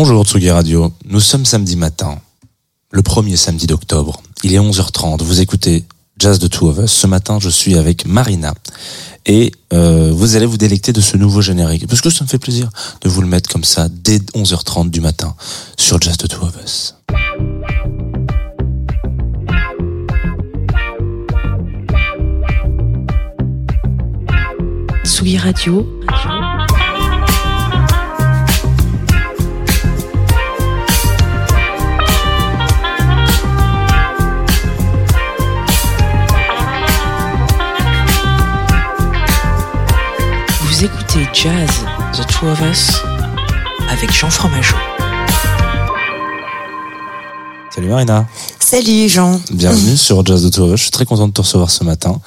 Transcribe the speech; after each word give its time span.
Bonjour 0.00 0.24
Tsugi 0.24 0.48
Radio, 0.48 0.92
nous 1.06 1.18
sommes 1.18 1.44
samedi 1.44 1.74
matin, 1.74 2.20
le 2.92 3.02
premier 3.02 3.36
samedi 3.36 3.66
d'octobre. 3.66 4.22
Il 4.44 4.54
est 4.54 4.58
11h30, 4.60 5.24
vous 5.24 5.40
écoutez 5.40 5.84
Jazz 6.20 6.38
de 6.38 6.46
Two 6.46 6.68
of 6.68 6.78
Us. 6.78 6.92
Ce 6.92 7.08
matin, 7.08 7.40
je 7.40 7.48
suis 7.48 7.76
avec 7.76 8.06
Marina 8.06 8.54
et 9.26 9.50
euh, 9.72 10.12
vous 10.14 10.36
allez 10.36 10.46
vous 10.46 10.56
délecter 10.56 10.92
de 10.92 11.00
ce 11.00 11.16
nouveau 11.16 11.40
générique 11.40 11.88
parce 11.88 12.00
que 12.00 12.10
ça 12.10 12.22
me 12.22 12.28
fait 12.28 12.38
plaisir 12.38 12.70
de 13.00 13.08
vous 13.08 13.22
le 13.22 13.26
mettre 13.26 13.50
comme 13.50 13.64
ça 13.64 13.88
dès 13.88 14.18
11h30 14.18 14.88
du 14.90 15.00
matin 15.00 15.34
sur 15.76 16.00
Jazz 16.00 16.16
de 16.16 16.28
Two 16.28 16.44
of 16.44 16.54
Us. 16.64 16.94
Tsugi 25.04 25.38
Radio. 25.38 25.84
Écoutez 41.08 41.26
Jazz, 41.32 41.68
The 42.14 42.26
Two 42.26 42.48
of 42.48 42.60
Us, 42.60 42.90
avec 43.90 44.12
Jean 44.12 44.30
Fromageau. 44.30 44.74
Salut 47.74 47.88
Marina, 47.88 48.26
Salut 48.58 49.08
Jean. 49.08 49.40
bienvenue 49.50 49.96
sur 49.96 50.24
Jazz 50.26 50.42
de 50.42 50.48
Two 50.48 50.64
of 50.64 50.72
Us. 50.72 50.76
Je 50.78 50.82
suis 50.82 50.90
très 50.90 51.04
content 51.04 51.28
de 51.28 51.32
te 51.32 51.40
recevoir 51.40 51.70
ce 51.70 51.84
matin. 51.84 52.20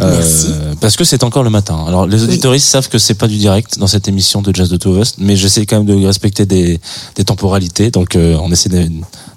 Merci. 0.00 0.48
parce 0.80 0.96
que 0.96 1.04
c'est 1.04 1.24
encore 1.24 1.42
le 1.42 1.50
matin. 1.50 1.84
Alors 1.86 2.06
les 2.06 2.22
auditoristes 2.22 2.68
savent 2.68 2.88
que 2.88 2.98
c'est 2.98 3.14
pas 3.14 3.26
du 3.26 3.36
direct 3.36 3.78
dans 3.78 3.86
cette 3.88 4.06
émission 4.08 4.42
de 4.42 4.54
Jazz 4.54 4.68
de 4.68 4.76
Two 4.76 4.92
of 4.94 5.02
Us, 5.02 5.14
mais 5.18 5.36
j'essaie 5.36 5.66
quand 5.66 5.82
même 5.82 5.86
de 5.86 6.06
respecter 6.06 6.46
des, 6.46 6.80
des 7.16 7.24
temporalités. 7.24 7.90
Donc 7.90 8.14
euh, 8.16 8.36
on 8.40 8.50
essaie 8.52 8.68
de- 8.68 8.88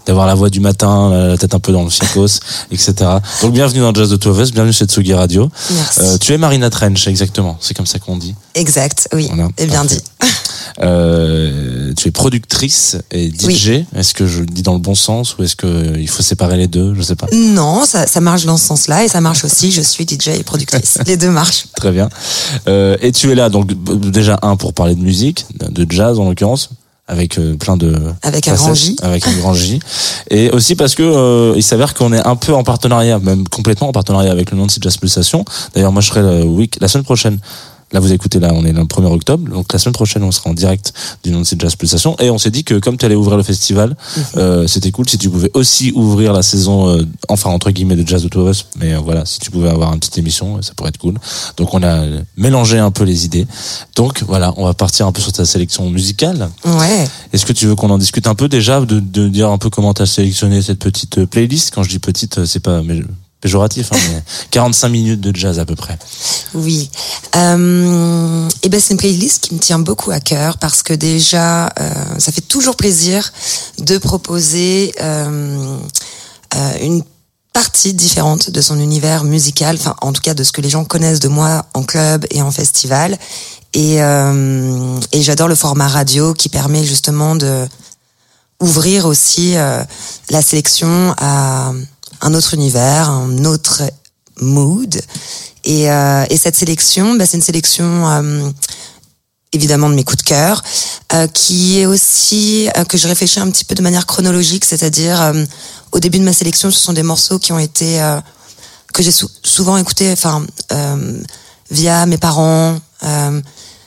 d'avoir 0.05 0.25
la 0.27 0.35
voix 0.35 0.49
du 0.49 0.59
matin, 0.59 1.09
la 1.27 1.37
tête 1.37 1.53
un 1.53 1.59
peu 1.59 1.71
dans 1.71 1.83
le 1.83 1.89
chicos, 1.89 2.39
etc. 2.71 2.93
Donc 3.41 3.53
bienvenue 3.53 3.81
dans 3.81 3.93
Jazz 3.93 4.09
de 4.09 4.15
Two 4.15 4.31
of 4.31 4.39
Us, 4.39 4.51
bienvenue 4.51 4.73
chez 4.73 4.85
Tsugi 4.85 5.13
Radio. 5.13 5.49
Merci. 5.71 5.99
Euh, 6.01 6.17
tu 6.17 6.33
es 6.33 6.37
Marina 6.37 6.69
Trench, 6.69 7.07
exactement. 7.07 7.57
C'est 7.61 7.73
comme 7.75 7.85
ça 7.85 7.99
qu'on 7.99 8.17
dit. 8.17 8.35
exact, 8.55 9.07
oui. 9.13 9.27
Voilà, 9.27 9.49
et 9.57 9.65
bien 9.65 9.81
parfait. 9.81 9.95
dit. 9.97 10.27
Euh, 10.81 11.93
tu 11.97 12.07
es 12.07 12.11
productrice 12.11 12.97
et 13.11 13.29
DJ. 13.29 13.83
Est-ce 13.95 14.13
que 14.13 14.25
je 14.25 14.39
le 14.39 14.45
dis 14.45 14.61
dans 14.61 14.73
le 14.73 14.79
bon 14.79 14.95
sens 14.95 15.37
ou 15.37 15.43
est-ce 15.43 15.55
que 15.55 15.97
il 15.97 16.07
faut 16.07 16.23
séparer 16.23 16.55
les 16.55 16.67
deux? 16.67 16.93
Je 16.95 17.01
sais 17.01 17.15
pas. 17.15 17.27
Non, 17.33 17.85
ça, 17.85 18.07
ça 18.07 18.21
marche 18.21 18.45
dans 18.45 18.57
ce 18.57 18.67
sens-là 18.67 19.03
et 19.03 19.07
ça 19.09 19.19
marche 19.21 19.43
aussi. 19.43 19.71
Je 19.71 19.81
suis 19.81 20.05
DJ 20.07 20.29
et 20.29 20.43
productrice. 20.43 20.97
Les 21.07 21.17
deux 21.17 21.29
marchent. 21.29 21.65
Très 21.75 21.91
bien. 21.91 22.09
Euh, 22.67 22.95
et 23.01 23.11
tu 23.11 23.31
es 23.31 23.35
là 23.35 23.49
donc 23.49 23.67
déjà 24.11 24.39
un 24.43 24.55
pour 24.55 24.73
parler 24.73 24.95
de 24.95 25.01
musique, 25.01 25.45
de 25.59 25.85
jazz 25.91 26.17
en 26.19 26.29
l'occurrence, 26.29 26.69
avec 27.07 27.37
euh, 27.37 27.55
plein 27.57 27.77
de 27.77 27.95
Avec 28.23 28.47
un 28.47 28.55
grand 28.55 28.73
J. 28.73 28.95
avec 29.01 29.27
un 29.27 29.33
grand 29.33 29.53
J, 29.53 29.79
et 30.29 30.49
aussi 30.51 30.75
parce 30.75 30.95
que 30.95 31.03
euh, 31.03 31.53
il 31.55 31.63
s'avère 31.63 31.93
qu'on 31.93 32.13
est 32.13 32.25
un 32.25 32.35
peu 32.35 32.53
en 32.53 32.63
partenariat, 32.63 33.19
même 33.19 33.47
complètement 33.47 33.89
en 33.89 33.91
partenariat 33.91 34.31
avec 34.31 34.51
le 34.51 34.57
Nancy 34.57 34.79
Jazz 34.81 34.97
Pulsation. 34.97 35.43
D'ailleurs, 35.73 35.91
moi 35.91 36.01
je 36.01 36.07
serai 36.07 36.21
le 36.21 36.43
week 36.43 36.77
la 36.79 36.87
semaine 36.87 37.03
prochaine. 37.03 37.39
Là, 37.93 37.99
vous 37.99 38.13
écoutez, 38.13 38.39
là, 38.39 38.51
on 38.53 38.63
est 38.63 38.71
le 38.71 38.83
1er 38.83 39.11
octobre. 39.11 39.49
Donc, 39.49 39.73
la 39.73 39.77
semaine 39.79 39.93
prochaine, 39.93 40.23
on 40.23 40.31
sera 40.31 40.49
en 40.49 40.53
direct 40.53 40.93
du 41.23 41.31
Nancy 41.31 41.55
Jazz 41.59 41.75
Pulsation. 41.75 42.15
Et 42.19 42.29
on 42.29 42.37
s'est 42.37 42.49
dit 42.51 42.63
que, 42.63 42.75
comme 42.79 42.97
tu 42.97 43.05
allais 43.05 43.15
ouvrir 43.15 43.35
le 43.35 43.43
festival, 43.43 43.89
Mhm. 44.15 44.23
euh, 44.37 44.67
c'était 44.67 44.91
cool 44.91 45.09
si 45.09 45.17
tu 45.17 45.29
pouvais 45.29 45.51
aussi 45.53 45.91
ouvrir 45.93 46.31
la 46.31 46.41
saison, 46.41 46.87
euh, 46.89 47.03
enfin, 47.27 47.49
entre 47.49 47.69
guillemets, 47.71 47.97
de 47.97 48.07
Jazz 48.07 48.23
de 48.23 48.29
Two 48.29 48.47
of 48.47 48.51
Us. 48.55 48.65
Mais 48.79 48.93
euh, 48.93 48.99
voilà, 48.99 49.25
si 49.25 49.39
tu 49.39 49.51
pouvais 49.51 49.69
avoir 49.69 49.91
une 49.93 49.99
petite 49.99 50.17
émission, 50.17 50.57
euh, 50.57 50.61
ça 50.61 50.73
pourrait 50.73 50.89
être 50.89 50.99
cool. 50.99 51.15
Donc, 51.57 51.73
on 51.73 51.83
a 51.83 52.05
mélangé 52.37 52.79
un 52.79 52.91
peu 52.91 53.03
les 53.03 53.25
idées. 53.25 53.45
Donc, 53.97 54.23
voilà, 54.25 54.53
on 54.55 54.63
va 54.65 54.73
partir 54.73 55.05
un 55.05 55.11
peu 55.11 55.21
sur 55.21 55.33
ta 55.33 55.45
sélection 55.45 55.89
musicale. 55.89 56.49
Ouais. 56.65 57.07
Est-ce 57.33 57.45
que 57.45 57.53
tu 57.53 57.65
veux 57.67 57.75
qu'on 57.75 57.89
en 57.89 57.97
discute 57.97 58.25
un 58.27 58.35
peu 58.35 58.47
déjà, 58.47 58.79
de, 58.79 58.99
de 59.01 59.27
dire 59.27 59.49
un 59.49 59.57
peu 59.57 59.69
comment 59.69 59.93
tu 59.93 60.01
as 60.01 60.05
sélectionné 60.05 60.61
cette 60.61 60.79
petite 60.79 61.17
euh, 61.17 61.25
playlist? 61.25 61.71
Quand 61.75 61.83
je 61.83 61.89
dis 61.89 61.99
petite, 61.99 62.37
euh, 62.37 62.45
c'est 62.45 62.61
pas 62.61 62.81
mais- 62.83 63.01
péjoratif, 63.41 63.89
hein, 63.91 63.97
mais 64.09 64.23
45 64.51 64.89
minutes 64.89 65.21
de 65.21 65.35
jazz 65.35 65.59
à 65.59 65.65
peu 65.65 65.75
près. 65.75 65.97
Oui. 66.53 66.89
Euh, 67.35 68.47
et 68.63 68.69
ben 68.69 68.79
c'est 68.79 68.93
une 68.93 68.99
playlist 68.99 69.39
qui 69.39 69.55
me 69.55 69.59
tient 69.59 69.79
beaucoup 69.79 70.11
à 70.11 70.19
cœur 70.19 70.57
parce 70.57 70.83
que 70.83 70.93
déjà, 70.93 71.65
euh, 71.67 71.69
ça 72.19 72.31
fait 72.31 72.41
toujours 72.41 72.75
plaisir 72.75 73.31
de 73.79 73.97
proposer 73.97 74.93
euh, 75.01 75.77
euh, 76.55 76.71
une 76.81 77.03
partie 77.53 77.93
différente 77.93 78.49
de 78.49 78.61
son 78.61 78.79
univers 78.79 79.23
musical, 79.23 79.75
enfin 79.77 79.95
en 80.01 80.13
tout 80.13 80.21
cas 80.21 80.33
de 80.33 80.43
ce 80.43 80.51
que 80.51 80.61
les 80.61 80.69
gens 80.69 80.85
connaissent 80.85 81.19
de 81.19 81.27
moi 81.27 81.65
en 81.73 81.83
club 81.83 82.25
et 82.29 82.41
en 82.41 82.51
festival. 82.51 83.17
Et, 83.73 84.01
euh, 84.01 84.99
et 85.11 85.21
j'adore 85.21 85.47
le 85.47 85.55
format 85.55 85.87
radio 85.87 86.33
qui 86.33 86.49
permet 86.49 86.83
justement 86.83 87.35
de 87.35 87.67
ouvrir 88.59 89.05
aussi 89.05 89.55
euh, 89.55 89.83
la 90.29 90.41
sélection 90.41 91.13
à 91.17 91.73
un 92.21 92.33
autre 92.33 92.53
univers, 92.53 93.09
un 93.09 93.45
autre 93.45 93.83
mood. 94.39 95.01
Et, 95.63 95.91
euh, 95.91 96.25
et 96.29 96.37
cette 96.37 96.55
sélection, 96.55 97.15
bah, 97.15 97.25
c'est 97.25 97.37
une 97.37 97.43
sélection 97.43 98.09
euh, 98.09 98.49
évidemment 99.53 99.89
de 99.89 99.95
mes 99.95 100.03
coups 100.03 100.23
de 100.23 100.27
cœur, 100.27 100.63
euh, 101.13 101.27
qui 101.27 101.79
est 101.79 101.85
aussi 101.85 102.69
euh, 102.77 102.83
que 102.85 102.97
je 102.97 103.07
réfléchis 103.07 103.39
un 103.39 103.49
petit 103.51 103.65
peu 103.65 103.75
de 103.75 103.81
manière 103.81 104.05
chronologique, 104.05 104.65
c'est-à-dire 104.65 105.21
euh, 105.21 105.45
au 105.91 105.99
début 105.99 106.19
de 106.19 106.23
ma 106.23 106.33
sélection, 106.33 106.71
ce 106.71 106.79
sont 106.79 106.93
des 106.93 107.03
morceaux 107.03 107.37
qui 107.37 107.51
ont 107.51 107.59
été 107.59 108.01
euh, 108.01 108.19
que 108.93 109.03
j'ai 109.03 109.11
sou- 109.11 109.29
souvent 109.43 109.77
écoutés, 109.77 110.11
enfin 110.11 110.45
via 111.69 112.05
mes 112.05 112.17
parents. 112.17 112.79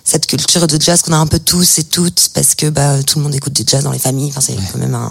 Euh, 0.05 0.11
cette 0.11 0.27
culture 0.27 0.67
de 0.67 0.81
jazz 0.81 1.03
qu'on 1.03 1.13
a 1.13 1.17
un 1.17 1.27
peu 1.27 1.39
tous 1.39 1.79
et 1.79 1.85
toutes 1.85 2.31
parce 2.35 2.55
que 2.55 2.69
bah, 2.71 3.03
tout 3.03 3.19
le 3.19 3.25
monde 3.25 3.35
écoute 3.35 3.53
du 3.53 3.65
jazz 3.67 3.85
dans 3.85 3.93
les 3.93 3.99
familles. 3.99 4.31
Enfin, 4.31 4.41
c'est 4.41 4.57
quand 4.73 4.79
même 4.79 4.95
un. 4.95 5.11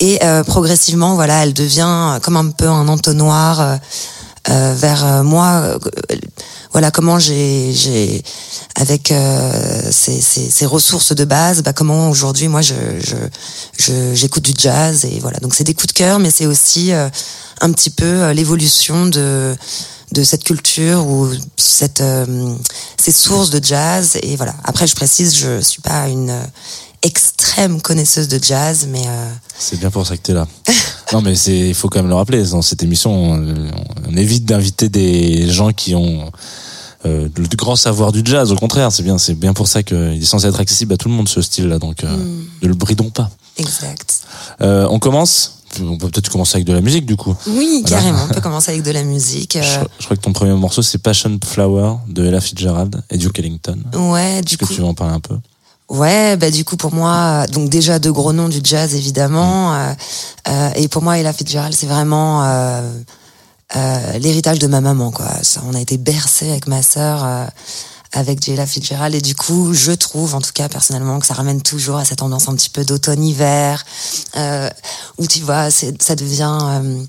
Et 0.00 0.18
euh, 0.24 0.44
progressivement, 0.44 1.14
voilà, 1.14 1.42
elle 1.44 1.54
devient 1.54 2.18
comme 2.22 2.36
un 2.36 2.50
peu 2.50 2.68
un 2.68 2.88
entonnoir 2.88 3.60
euh, 3.60 3.76
euh, 4.50 4.74
vers 4.76 5.04
euh, 5.04 5.22
moi. 5.22 5.46
euh, 5.62 5.78
voilà 6.72 6.90
comment 6.90 7.18
j'ai, 7.18 7.72
j'ai 7.72 8.22
avec 8.74 9.10
euh, 9.10 9.90
ces, 9.90 10.20
ces, 10.20 10.50
ces 10.50 10.66
ressources 10.66 11.14
de 11.14 11.24
base, 11.24 11.62
bah, 11.62 11.72
comment 11.72 12.10
aujourd'hui 12.10 12.46
moi 12.48 12.60
je, 12.60 12.74
je, 13.00 13.16
je 13.78 14.14
j'écoute 14.14 14.44
du 14.44 14.52
jazz 14.56 15.04
et 15.06 15.18
voilà. 15.20 15.38
Donc 15.38 15.54
c'est 15.54 15.64
des 15.64 15.74
coups 15.74 15.88
de 15.88 15.92
cœur, 15.98 16.18
mais 16.18 16.30
c'est 16.30 16.44
aussi 16.46 16.92
euh, 16.92 17.08
un 17.62 17.72
petit 17.72 17.90
peu 17.90 18.04
euh, 18.04 18.32
l'évolution 18.34 19.06
de 19.06 19.56
de 20.12 20.22
cette 20.22 20.44
culture 20.44 21.06
ou 21.06 21.28
cette 21.56 22.00
euh, 22.00 22.54
ces 22.96 23.12
sources 23.12 23.50
de 23.50 23.62
jazz 23.62 24.18
et 24.22 24.36
voilà. 24.36 24.54
Après 24.64 24.86
je 24.86 24.94
précise, 24.94 25.36
je 25.36 25.60
suis 25.60 25.82
pas 25.82 26.08
une 26.08 26.30
euh, 26.30 26.44
extrême 27.02 27.80
connaisseuse 27.80 28.28
de 28.28 28.42
jazz, 28.42 28.86
mais 28.90 29.02
euh, 29.06 29.30
C'est 29.58 29.78
bien 29.78 29.90
pour 29.90 30.06
ça 30.06 30.16
que 30.16 30.22
t'es 30.22 30.34
là. 30.34 30.46
non, 31.12 31.22
mais 31.22 31.34
c'est, 31.36 31.56
il 31.68 31.74
faut 31.74 31.88
quand 31.88 32.00
même 32.00 32.08
le 32.08 32.14
rappeler. 32.14 32.42
Dans 32.44 32.62
cette 32.62 32.82
émission, 32.82 33.12
on, 33.12 33.70
on 34.08 34.16
évite 34.16 34.44
d'inviter 34.44 34.88
des 34.88 35.48
gens 35.48 35.72
qui 35.72 35.94
ont 35.94 36.30
euh, 37.06 37.28
le 37.36 37.56
grand 37.56 37.76
savoir 37.76 38.10
du 38.10 38.22
jazz. 38.24 38.50
Au 38.50 38.56
contraire, 38.56 38.90
c'est 38.90 39.04
bien, 39.04 39.18
c'est 39.18 39.34
bien 39.34 39.52
pour 39.52 39.68
ça 39.68 39.82
qu'il 39.84 40.20
est 40.20 40.24
censé 40.24 40.46
être 40.46 40.58
accessible 40.58 40.92
à 40.94 40.96
tout 40.96 41.08
le 41.08 41.14
monde 41.14 41.28
ce 41.28 41.40
style-là. 41.40 41.78
Donc, 41.78 42.02
euh, 42.02 42.16
ne 42.62 42.68
le 42.68 42.74
bridons 42.74 43.10
pas. 43.10 43.30
exact. 43.56 44.22
Euh, 44.60 44.86
on 44.90 44.98
commence? 44.98 45.57
On 45.80 45.96
peut 45.98 46.08
peut-être 46.08 46.30
commencer 46.30 46.56
avec 46.56 46.66
de 46.66 46.72
la 46.72 46.80
musique 46.80 47.06
du 47.06 47.16
coup. 47.16 47.34
Oui, 47.46 47.82
Voilà. 47.86 48.02
carrément. 48.02 48.24
On 48.30 48.34
peut 48.34 48.40
commencer 48.40 48.70
avec 48.72 48.82
de 48.82 48.90
la 48.90 49.02
musique. 49.04 49.56
euh, 49.56 49.62
Je, 49.62 49.80
je 50.00 50.04
crois 50.04 50.16
que 50.16 50.22
ton 50.22 50.32
premier 50.32 50.52
morceau 50.54 50.82
c'est 50.82 50.98
Passion 50.98 51.38
Flower 51.44 51.96
de 52.08 52.24
Ella 52.26 52.40
Fitzgerald 52.40 53.02
et 53.10 53.18
Duke 53.18 53.38
Ellington. 53.38 53.78
ouais, 53.94 54.40
du 54.42 54.54
Est-ce 54.54 54.56
que 54.58 54.74
tu 54.74 54.80
veux 54.80 54.86
en 54.86 54.94
parler 54.94 55.14
un 55.14 55.20
peu? 55.20 55.36
Ouais, 55.90 56.36
bah 56.36 56.50
du 56.50 56.64
coup 56.66 56.76
pour 56.76 56.92
moi, 56.92 57.44
euh, 57.44 57.46
donc 57.46 57.70
déjà 57.70 57.98
deux 57.98 58.12
gros 58.12 58.32
noms 58.34 58.48
du 58.50 58.60
jazz 58.62 58.94
évidemment, 58.94 59.72
euh, 59.74 59.92
euh, 60.48 60.70
et 60.76 60.86
pour 60.88 61.02
moi 61.02 61.18
Ella 61.18 61.32
Fitzgerald 61.32 61.72
c'est 61.74 61.86
vraiment 61.86 62.44
euh, 62.44 62.82
l'héritage 64.18 64.58
de 64.58 64.66
ma 64.66 64.80
maman 64.80 65.10
quoi. 65.10 65.28
Ça, 65.42 65.62
on 65.66 65.74
a 65.74 65.80
été 65.80 65.96
bercé 65.98 66.50
avec 66.50 66.66
ma 66.66 66.82
sœur 66.82 67.24
avec 68.12 68.48
Ella 68.48 68.66
Fitzgerald. 68.66 69.14
Et 69.14 69.20
du 69.20 69.34
coup 69.34 69.74
je 69.74 69.92
trouve 69.92 70.34
en 70.34 70.40
tout 70.40 70.52
cas 70.52 70.68
personnellement 70.68 71.18
que 71.18 71.26
ça 71.26 71.34
ramène 71.34 71.62
toujours 71.62 71.96
à 71.96 72.04
cette 72.04 72.18
tendance 72.18 72.48
un 72.48 72.54
petit 72.54 72.70
peu 72.70 72.84
d'automne-hiver 72.84 73.84
euh, 74.36 74.70
où 75.18 75.26
tu 75.26 75.40
vois 75.40 75.70
ça 75.70 76.14
devient 76.14 76.58
euh, 76.62 77.02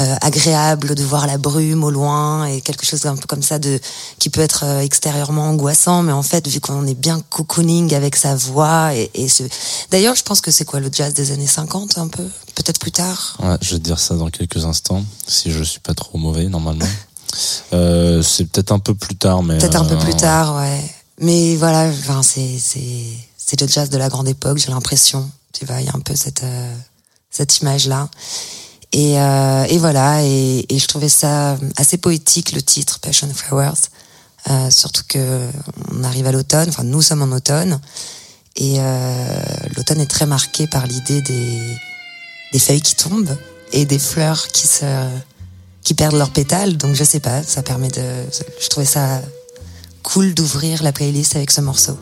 euh, 0.00 0.16
agréable 0.20 0.94
de 0.94 1.02
voir 1.04 1.26
la 1.26 1.38
brume 1.38 1.84
au 1.84 1.90
loin 1.90 2.46
et 2.46 2.60
quelque 2.60 2.84
chose 2.84 3.06
un 3.06 3.16
peu 3.16 3.26
comme 3.26 3.42
ça 3.42 3.58
de 3.58 3.78
qui 4.18 4.28
peut 4.28 4.40
être 4.40 4.64
euh, 4.64 4.80
extérieurement 4.80 5.48
angoissant. 5.48 6.02
Mais 6.02 6.12
en 6.12 6.22
fait 6.22 6.46
vu 6.48 6.60
qu'on 6.60 6.86
est 6.86 6.98
bien 6.98 7.22
cocooning 7.30 7.94
avec 7.94 8.16
sa 8.16 8.34
voix 8.34 8.94
et, 8.94 9.10
et 9.14 9.28
ce 9.28 9.44
d'ailleurs 9.90 10.14
je 10.16 10.22
pense 10.22 10.40
que 10.40 10.50
c'est 10.50 10.64
quoi 10.64 10.80
le 10.80 10.90
jazz 10.92 11.14
des 11.14 11.32
années 11.32 11.46
50 11.46 11.98
un 11.98 12.08
peu 12.08 12.24
peut-être 12.54 12.78
plus 12.78 12.92
tard? 12.92 13.36
Ouais, 13.42 13.56
je 13.60 13.74
vais 13.74 13.78
te 13.78 13.84
dire 13.84 13.98
ça 13.98 14.14
dans 14.14 14.30
quelques 14.30 14.64
instants, 14.64 15.04
si 15.26 15.50
je 15.50 15.62
suis 15.62 15.80
pas 15.80 15.94
trop 15.94 16.18
mauvais 16.18 16.46
normalement. 16.48 16.86
Euh, 17.72 18.22
c'est 18.22 18.44
peut-être 18.46 18.72
un 18.72 18.78
peu 18.78 18.94
plus 18.94 19.16
tard, 19.16 19.42
mais 19.42 19.58
peut-être 19.58 19.76
un 19.80 19.84
peu 19.84 19.94
euh, 19.94 20.00
plus 20.00 20.14
tard 20.14 20.56
ouais. 20.56 20.80
Mais 21.20 21.56
voilà 21.56 21.88
enfin 21.88 22.22
c'est 22.22 22.58
c'est 22.58 23.04
c'est 23.36 23.60
le 23.60 23.68
jazz 23.68 23.88
de 23.90 23.98
la 23.98 24.08
grande 24.08 24.28
époque 24.28 24.58
j'ai 24.58 24.70
l'impression. 24.70 25.30
Tu 25.52 25.64
vois 25.64 25.80
il 25.80 25.86
y 25.86 25.88
a 25.88 25.94
un 25.94 26.00
peu 26.00 26.14
cette 26.16 26.42
euh, 26.44 26.74
cette 27.30 27.60
image 27.60 27.86
là 27.88 28.08
et 28.92 29.14
et 29.14 29.78
voilà 29.78 30.22
et, 30.22 30.66
et 30.68 30.78
je 30.78 30.86
trouvais 30.86 31.08
ça 31.08 31.56
assez 31.76 31.96
poétique 31.98 32.52
le 32.52 32.62
titre 32.62 32.98
Passion 33.00 33.28
Flowers 33.34 33.88
Euh, 34.50 34.70
surtout 34.70 35.04
que 35.08 35.48
on 35.90 36.04
arrive 36.04 36.26
à 36.26 36.32
l'automne 36.32 36.68
enfin 36.68 36.84
nous 36.84 37.00
sommes 37.00 37.22
en 37.22 37.32
automne. 37.34 37.80
Et 38.56 38.76
euh, 38.78 39.42
l'automne 39.74 40.00
est 40.00 40.10
très 40.10 40.26
marqué 40.26 40.66
par 40.66 40.86
l'idée 40.86 41.22
des, 41.22 41.58
des 42.52 42.58
feuilles 42.58 42.82
qui 42.82 42.94
tombent 42.94 43.36
et 43.72 43.86
des 43.86 43.98
fleurs 43.98 44.48
qui 44.48 44.66
se 44.66 44.84
qui 45.84 45.94
perdent 45.94 46.16
leurs 46.16 46.30
pétales. 46.30 46.76
Donc 46.76 46.94
je 46.94 47.04
sais 47.04 47.20
pas, 47.20 47.42
ça 47.42 47.62
permet 47.62 47.88
de. 47.88 48.02
Je 48.60 48.68
trouvais 48.68 48.86
ça 48.86 49.20
cool 50.02 50.34
d'ouvrir 50.34 50.82
la 50.82 50.92
playlist 50.92 51.36
avec 51.36 51.50
ce 51.50 51.60
morceau. 51.60 51.98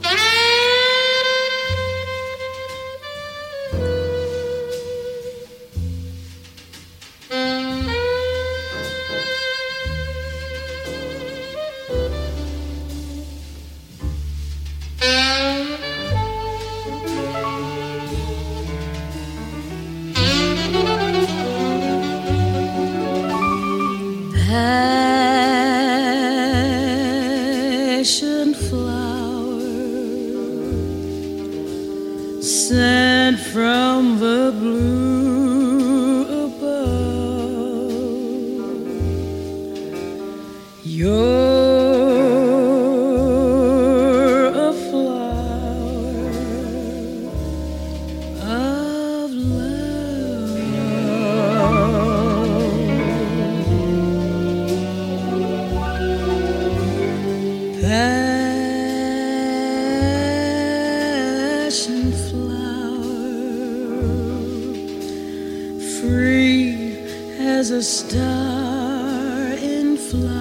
Free 66.02 66.98
as 67.38 67.70
a 67.70 67.80
star 67.80 69.52
in 69.52 69.96
flight, 69.96 70.32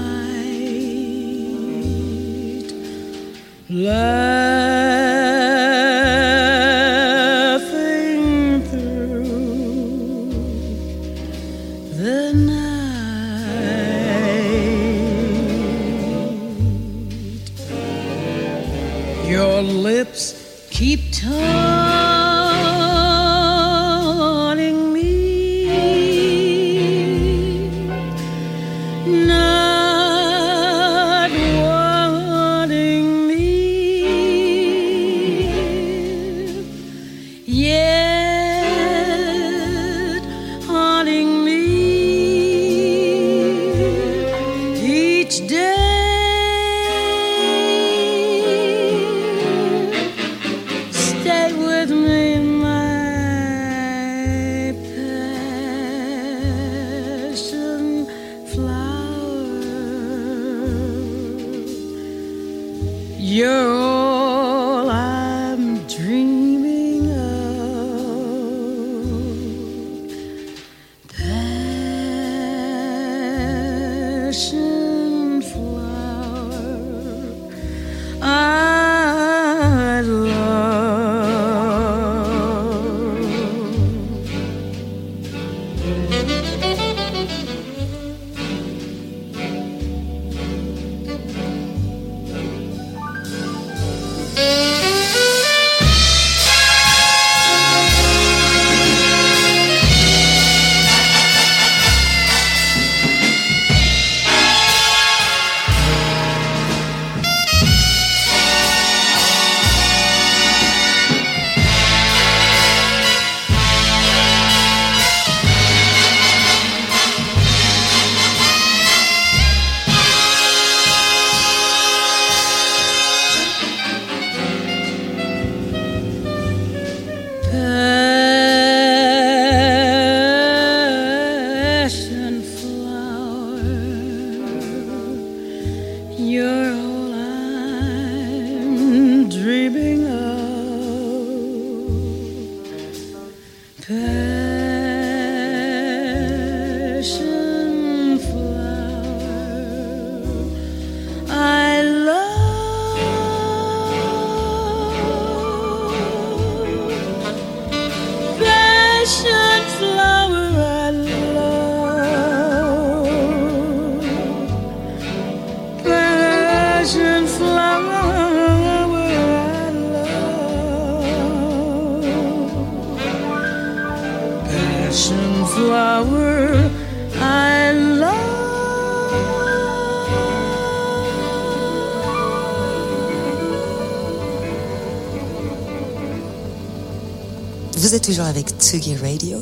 êtes 188.02 188.08
toujours 188.08 188.26
avec 188.26 188.50
Tsugi 188.60 188.96
Radio 188.96 189.38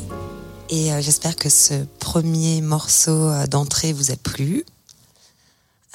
et 0.68 0.92
euh, 0.92 1.00
j'espère 1.00 1.34
que 1.36 1.48
ce 1.48 1.72
premier 1.98 2.60
morceau 2.60 3.10
euh, 3.28 3.46
d'entrée 3.46 3.92
vous 3.94 4.10
a 4.10 4.16
plu. 4.16 4.64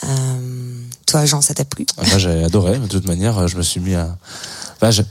Euh, 0.03 0.07
toi, 1.05 1.25
Jean, 1.25 1.41
ça 1.41 1.53
t'a 1.53 1.63
plu? 1.63 1.85
Ah, 1.97 2.01
Moi, 2.07 2.17
j'ai 2.17 2.43
adoré. 2.43 2.79
De 2.79 2.87
toute 2.87 3.07
manière, 3.07 3.47
je 3.47 3.55
me 3.57 3.61
suis 3.61 3.79
mis 3.79 3.93
à. 3.93 4.17
Enfin, 4.75 4.89
je... 4.91 5.03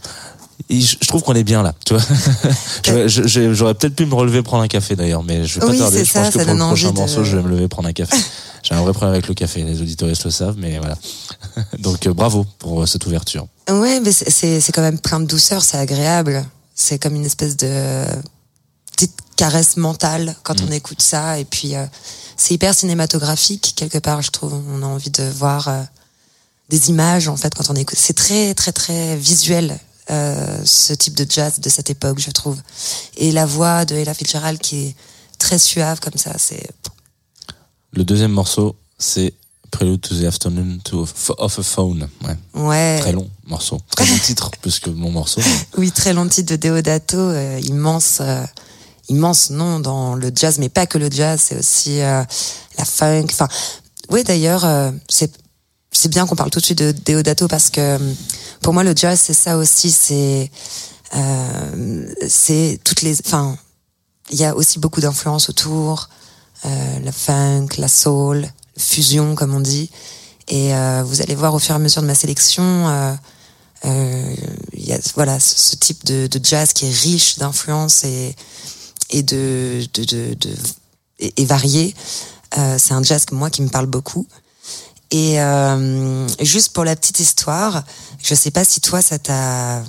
trouve 1.06 1.22
qu'on 1.22 1.34
est 1.34 1.44
bien 1.44 1.62
là, 1.62 1.74
tu 1.86 1.94
vois. 1.94 2.02
J'aurais 3.06 3.74
peut-être 3.74 3.94
pu 3.96 4.04
me 4.06 4.14
relever 4.14 4.42
prendre 4.42 4.62
un 4.64 4.68
café 4.68 4.96
d'ailleurs, 4.96 5.22
mais 5.22 5.46
je 5.46 5.54
vais 5.54 5.66
pas 5.66 5.72
Oui, 5.72 5.78
tarder. 5.78 6.04
Je 6.04 6.10
ça, 6.10 6.20
pense 6.22 6.30
que 6.34 6.38
ça 6.40 6.44
pour 6.44 6.54
le 6.54 6.58
prochain 6.58 6.90
de- 6.90 6.96
morceau, 6.98 7.22
je 7.24 7.36
vais 7.36 7.42
me 7.42 7.48
lever 7.50 7.68
prendre 7.68 7.88
un 7.88 7.92
café. 7.92 8.16
J'ai 8.64 8.74
un 8.74 8.80
vrai 8.82 8.92
problème 8.92 9.12
avec 9.14 9.28
le 9.28 9.34
café. 9.34 9.62
Les 9.62 9.80
auditeurs 9.80 10.08
le 10.08 10.30
savent, 10.30 10.56
mais 10.58 10.78
voilà. 10.78 10.96
Donc 11.78 12.06
euh, 12.06 12.14
bravo 12.14 12.46
pour 12.58 12.86
cette 12.88 13.06
ouverture. 13.06 13.46
Ouais, 13.70 14.00
mais 14.00 14.12
c'est 14.12 14.72
quand 14.72 14.82
même 14.82 14.98
plein 14.98 15.20
de 15.20 15.26
douceur, 15.26 15.62
c'est 15.62 15.78
agréable. 15.78 16.44
C'est 16.74 16.98
comme 16.98 17.14
une 17.14 17.24
espèce 17.24 17.56
de 17.56 18.04
petite 18.92 19.16
caresse 19.36 19.76
mentale 19.76 20.36
quand 20.42 20.60
on 20.60 20.70
écoute 20.70 21.02
ça. 21.02 21.38
Et 21.38 21.44
puis, 21.44 21.74
euh, 21.74 21.86
c'est 22.36 22.54
hyper 22.54 22.74
cinématographique, 22.74 23.74
quelque 23.76 23.98
part, 23.98 24.22
je 24.22 24.30
trouve. 24.30 24.54
On 24.54 24.82
a 24.82 24.86
envie 24.86 25.10
de 25.10 25.24
voir 25.24 25.68
euh, 25.68 25.82
des 26.68 26.90
images, 26.90 27.28
en 27.28 27.36
fait, 27.36 27.54
quand 27.54 27.70
on 27.70 27.74
écoute. 27.74 27.98
C'est 27.98 28.14
très, 28.14 28.54
très, 28.54 28.72
très 28.72 29.16
visuel, 29.16 29.78
euh, 30.10 30.60
ce 30.64 30.92
type 30.92 31.14
de 31.14 31.26
jazz 31.28 31.60
de 31.60 31.68
cette 31.68 31.90
époque, 31.90 32.18
je 32.18 32.30
trouve. 32.30 32.60
Et 33.16 33.32
la 33.32 33.46
voix 33.46 33.84
de 33.84 33.94
Ella 33.94 34.14
Fitzgerald 34.14 34.58
qui 34.58 34.86
est 34.86 34.96
très 35.38 35.58
suave, 35.58 36.00
comme 36.00 36.16
ça, 36.16 36.32
c'est... 36.38 36.66
Le 37.92 38.04
deuxième 38.04 38.32
morceau, 38.32 38.76
c'est 38.98 39.34
Prelude 39.74 40.00
to 40.02 40.14
the 40.14 40.24
Afternoon 40.24 40.78
to 40.84 41.00
of 41.38 41.58
a 41.58 41.62
Phone. 41.64 42.08
Ouais. 42.22 42.36
Ouais. 42.54 42.98
Très 43.00 43.10
long 43.12 43.28
morceau. 43.46 43.80
Très 43.96 44.06
long 44.06 44.18
titre, 44.18 44.50
plus 44.62 44.78
que 44.78 44.88
mon 44.90 45.10
morceau. 45.10 45.40
mais- 45.44 45.66
Oui, 45.78 45.90
très 45.90 46.12
long 46.12 46.28
titre 46.28 46.52
de 46.52 46.56
Deodato, 46.56 47.18
euh, 47.18 47.58
immense, 47.60 48.18
euh, 48.20 48.44
immense 49.08 49.50
nom 49.50 49.80
dans 49.80 50.14
le 50.14 50.30
jazz, 50.32 50.58
mais 50.60 50.68
pas 50.68 50.86
que 50.86 50.96
le 50.96 51.10
jazz, 51.10 51.40
c'est 51.42 51.58
aussi 51.58 52.00
euh, 52.00 52.22
la 52.78 52.84
funk. 52.84 53.26
Enfin, 53.32 53.48
oui, 54.10 54.22
d'ailleurs, 54.22 54.64
c'est 55.08 55.32
c'est 55.90 56.08
bien 56.08 56.26
qu'on 56.26 56.36
parle 56.36 56.50
tout 56.50 56.60
de 56.60 56.64
suite 56.64 56.78
de 56.78 56.92
Deodato 57.06 57.48
parce 57.48 57.70
que 57.70 57.98
pour 58.60 58.72
moi, 58.74 58.84
le 58.84 58.94
jazz, 58.96 59.20
c'est 59.20 59.34
ça 59.34 59.56
aussi, 59.56 59.90
c'est 59.90 60.50
c'est 62.28 62.78
toutes 62.84 63.02
les, 63.02 63.16
enfin, 63.26 63.56
il 64.30 64.38
y 64.38 64.44
a 64.44 64.54
aussi 64.54 64.78
beaucoup 64.78 65.00
d'influences 65.00 65.48
autour, 65.48 66.08
la 66.64 67.12
funk, 67.12 67.68
la 67.78 67.88
soul, 67.88 68.48
fusion 68.76 69.34
comme 69.34 69.54
on 69.54 69.60
dit, 69.60 69.90
et 70.48 70.74
euh, 70.74 71.02
vous 71.04 71.22
allez 71.22 71.34
voir 71.34 71.54
au 71.54 71.58
fur 71.58 71.72
et 71.72 71.76
à 71.76 71.78
mesure 71.78 72.02
de 72.02 72.06
ma 72.06 72.14
sélection. 72.14 72.88
euh, 72.88 73.14
euh, 73.86 74.34
il 74.72 74.86
y 74.86 74.92
a 74.94 74.98
voilà 75.14 75.38
ce, 75.38 75.76
type 75.76 76.04
de, 76.06 76.26
de 76.26 76.40
jazz 76.42 76.72
qui 76.72 76.86
est 76.86 76.90
riche 76.90 77.38
d'influences 77.38 78.04
et 78.04 78.34
et 79.10 79.22
de, 79.22 79.86
de, 79.92 80.04
de, 80.04 80.34
de- 80.34 80.56
et, 81.18 81.44
varié. 81.44 81.94
Euh, 82.58 82.76
c'est 82.78 82.94
un 82.94 83.02
jazz 83.02 83.26
moi 83.32 83.50
qui 83.50 83.62
me 83.62 83.68
parle 83.68 83.86
beaucoup. 83.86 84.26
Et 85.10 85.40
euh, 85.40 86.26
juste 86.40 86.72
pour 86.72 86.84
la 86.84 86.96
petite 86.96 87.20
histoire, 87.20 87.84
je 88.22 88.34
sais 88.34 88.50
pas 88.50 88.64
si 88.64 88.80
toi 88.80 89.02
ça 89.02 89.18
t'a 89.18 89.82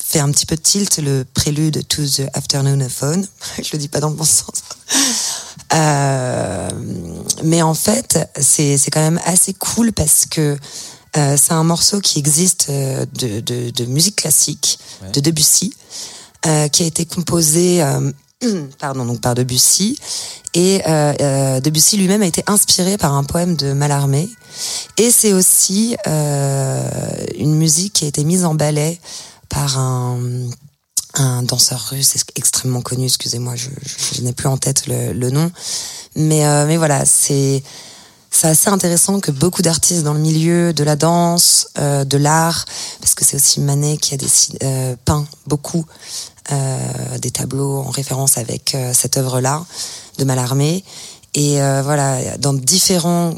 fait 0.00 0.20
un 0.20 0.30
petit 0.30 0.46
peu 0.46 0.56
tilt 0.56 0.98
le 0.98 1.24
prélude 1.34 1.86
to 1.88 2.06
the 2.06 2.22
afternoon 2.34 2.80
of 2.80 2.92
phone. 2.92 3.26
je 3.62 3.70
le 3.72 3.78
dis 3.78 3.88
pas 3.88 4.00
dans 4.00 4.10
le 4.10 4.14
bon 4.16 4.24
sens. 4.24 4.62
Euh, 5.74 6.70
mais 7.42 7.62
en 7.62 7.74
fait, 7.74 8.18
c'est 8.38 8.78
c'est 8.78 8.90
quand 8.90 9.00
même 9.00 9.20
assez 9.24 9.54
cool 9.54 9.92
parce 9.92 10.26
que 10.26 10.56
euh, 11.16 11.36
c'est 11.40 11.52
un 11.52 11.64
morceau 11.64 12.00
qui 12.00 12.18
existe 12.18 12.66
euh, 12.70 13.06
de, 13.14 13.40
de, 13.40 13.70
de 13.70 13.84
musique 13.84 14.16
classique 14.16 14.78
de 15.12 15.20
Debussy, 15.20 15.72
euh, 16.46 16.68
qui 16.68 16.82
a 16.82 16.86
été 16.86 17.06
composé 17.06 17.82
euh, 17.82 18.12
pardon 18.78 19.04
donc 19.04 19.20
par 19.20 19.34
Debussy. 19.34 19.98
Et 20.56 20.82
Debussy 21.64 21.96
lui-même 21.96 22.22
a 22.22 22.26
été 22.26 22.44
inspiré 22.46 22.96
par 22.96 23.14
un 23.14 23.24
poème 23.24 23.56
de 23.56 23.72
Mallarmé. 23.72 24.28
Et 24.98 25.10
c'est 25.10 25.32
aussi 25.32 25.96
euh, 26.06 26.88
une 27.36 27.56
musique 27.56 27.94
qui 27.94 28.04
a 28.04 28.08
été 28.08 28.22
mise 28.22 28.44
en 28.44 28.54
ballet 28.54 29.00
par 29.48 29.78
un 29.78 30.18
un 31.14 31.42
danseur 31.42 31.80
russe 31.90 32.14
ex- 32.16 32.24
extrêmement 32.36 32.82
connu, 32.82 33.04
excusez-moi, 33.06 33.54
je, 33.56 33.70
je, 33.82 34.16
je 34.16 34.22
n'ai 34.22 34.32
plus 34.32 34.48
en 34.48 34.56
tête 34.56 34.86
le, 34.86 35.12
le 35.12 35.30
nom, 35.30 35.50
mais 36.16 36.46
euh, 36.46 36.66
mais 36.66 36.76
voilà, 36.76 37.04
c'est 37.04 37.62
assez 38.42 38.68
intéressant 38.68 39.20
que 39.20 39.30
beaucoup 39.30 39.62
d'artistes 39.62 40.02
dans 40.02 40.12
le 40.12 40.20
milieu 40.20 40.72
de 40.72 40.82
la 40.84 40.96
danse, 40.96 41.68
euh, 41.78 42.04
de 42.04 42.16
l'art, 42.16 42.64
parce 43.00 43.14
que 43.14 43.24
c'est 43.24 43.36
aussi 43.36 43.60
Manet 43.60 43.96
qui 43.96 44.14
a 44.14 44.16
dessiné, 44.16 44.58
euh, 44.64 44.96
peint 45.04 45.24
beaucoup 45.46 45.86
euh, 46.52 47.18
des 47.18 47.30
tableaux 47.30 47.78
en 47.78 47.90
référence 47.90 48.36
avec 48.36 48.74
euh, 48.74 48.92
cette 48.92 49.16
œuvre-là 49.16 49.64
de 50.18 50.24
Mallarmé. 50.24 50.84
Et 51.34 51.62
euh, 51.62 51.82
voilà, 51.82 52.36
dans 52.38 52.52
différents 52.52 53.34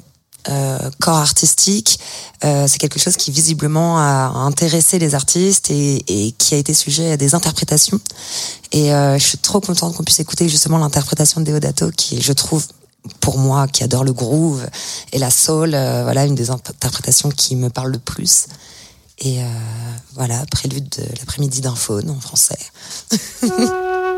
corps 1.00 1.16
artistiques, 1.16 1.98
euh, 2.44 2.66
c'est 2.68 2.78
quelque 2.78 3.00
chose 3.00 3.16
qui 3.16 3.30
visiblement 3.30 3.98
a 3.98 4.32
intéressé 4.34 4.98
les 4.98 5.14
artistes 5.14 5.70
et, 5.70 6.04
et 6.08 6.32
qui 6.32 6.54
a 6.54 6.58
été 6.58 6.74
sujet 6.74 7.12
à 7.12 7.16
des 7.16 7.34
interprétations. 7.34 8.00
Et 8.72 8.92
euh, 8.92 9.18
je 9.18 9.24
suis 9.24 9.38
trop 9.38 9.60
contente 9.60 9.96
qu'on 9.96 10.04
puisse 10.04 10.20
écouter 10.20 10.48
justement 10.48 10.78
l'interprétation 10.78 11.40
de 11.40 11.46
Deodato, 11.46 11.90
qui 11.90 12.20
je 12.20 12.32
trouve, 12.32 12.66
pour 13.20 13.38
moi, 13.38 13.68
qui 13.68 13.82
adore 13.84 14.04
le 14.04 14.12
groove 14.12 14.66
et 15.12 15.18
la 15.18 15.30
soul, 15.30 15.74
euh, 15.74 16.02
voilà 16.02 16.24
une 16.24 16.34
des 16.34 16.50
interprétations 16.50 17.30
qui 17.30 17.56
me 17.56 17.70
parle 17.70 17.92
le 17.92 17.98
plus. 17.98 18.46
Et 19.18 19.42
euh, 19.42 19.46
voilà, 20.14 20.44
prélude 20.50 20.88
de 20.90 21.04
l'après-midi 21.18 21.60
d'un 21.62 21.74
faune 21.74 22.10
en 22.10 22.20
français. 22.20 22.58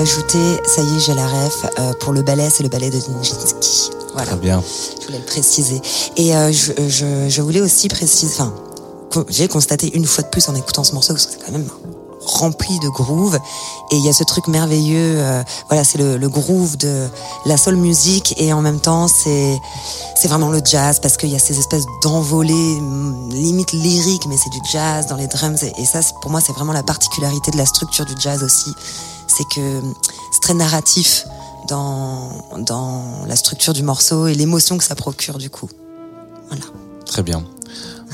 ajouter, 0.00 0.60
ça 0.66 0.82
y 0.82 0.96
est, 0.96 1.00
j'ai 1.00 1.14
la 1.14 1.26
ref, 1.26 1.66
euh, 1.78 1.92
pour 2.00 2.12
le 2.12 2.22
ballet, 2.22 2.48
c'est 2.50 2.62
le 2.62 2.68
ballet 2.68 2.90
de 2.90 2.96
Nijinsky. 2.96 3.90
Voilà. 4.14 4.32
Très 4.32 4.40
bien. 4.40 4.62
Je 5.00 5.06
voulais 5.06 5.18
le 5.18 5.24
préciser. 5.24 5.80
Et 6.16 6.34
euh, 6.34 6.52
je, 6.52 6.72
je, 6.88 7.28
je 7.28 7.42
voulais 7.42 7.60
aussi 7.60 7.88
préciser, 7.88 8.32
enfin, 8.32 8.54
j'ai 9.28 9.46
constaté 9.48 9.94
une 9.94 10.06
fois 10.06 10.24
de 10.24 10.28
plus 10.28 10.48
en 10.48 10.54
écoutant 10.54 10.84
ce 10.84 10.94
morceau 10.94 11.14
que 11.14 11.20
c'est 11.20 11.38
quand 11.44 11.52
même 11.52 11.68
rempli 12.24 12.78
de 12.80 12.88
groove 12.88 13.38
et 13.90 13.96
il 13.96 14.04
y 14.04 14.08
a 14.08 14.12
ce 14.12 14.24
truc 14.24 14.46
merveilleux 14.46 15.14
euh, 15.16 15.42
voilà 15.68 15.84
c'est 15.84 15.96
le, 15.96 16.18
le 16.18 16.28
groove 16.28 16.76
de 16.76 17.08
la 17.46 17.56
soul 17.56 17.76
music 17.76 18.34
et 18.36 18.52
en 18.52 18.60
même 18.60 18.78
temps 18.78 19.08
c'est 19.08 19.58
c'est 20.14 20.28
vraiment 20.28 20.50
le 20.50 20.60
jazz 20.62 21.00
parce 21.00 21.16
qu'il 21.16 21.30
y 21.30 21.34
a 21.34 21.38
ces 21.38 21.58
espèces 21.58 21.86
d'envolées 22.02 22.76
hum, 22.78 23.30
limite 23.32 23.72
lyriques 23.72 24.26
mais 24.28 24.36
c'est 24.36 24.50
du 24.50 24.60
jazz 24.70 25.06
dans 25.06 25.16
les 25.16 25.28
drums 25.28 25.62
et, 25.62 25.72
et 25.78 25.86
ça 25.86 26.00
pour 26.20 26.30
moi 26.30 26.42
c'est 26.42 26.52
vraiment 26.52 26.74
la 26.74 26.82
particularité 26.82 27.50
de 27.52 27.56
la 27.56 27.66
structure 27.66 28.04
du 28.04 28.14
jazz 28.18 28.42
aussi 28.44 28.70
c'est 29.30 29.48
que 29.54 29.80
c'est 30.32 30.40
très 30.40 30.54
narratif 30.54 31.26
dans 31.68 32.44
dans 32.58 33.24
la 33.26 33.36
structure 33.36 33.72
du 33.72 33.82
morceau 33.82 34.26
et 34.26 34.34
l'émotion 34.34 34.78
que 34.78 34.84
ça 34.84 34.94
procure 34.94 35.38
du 35.38 35.50
coup 35.50 35.68
voilà 36.48 36.64
Très 37.06 37.24
bien. 37.24 37.42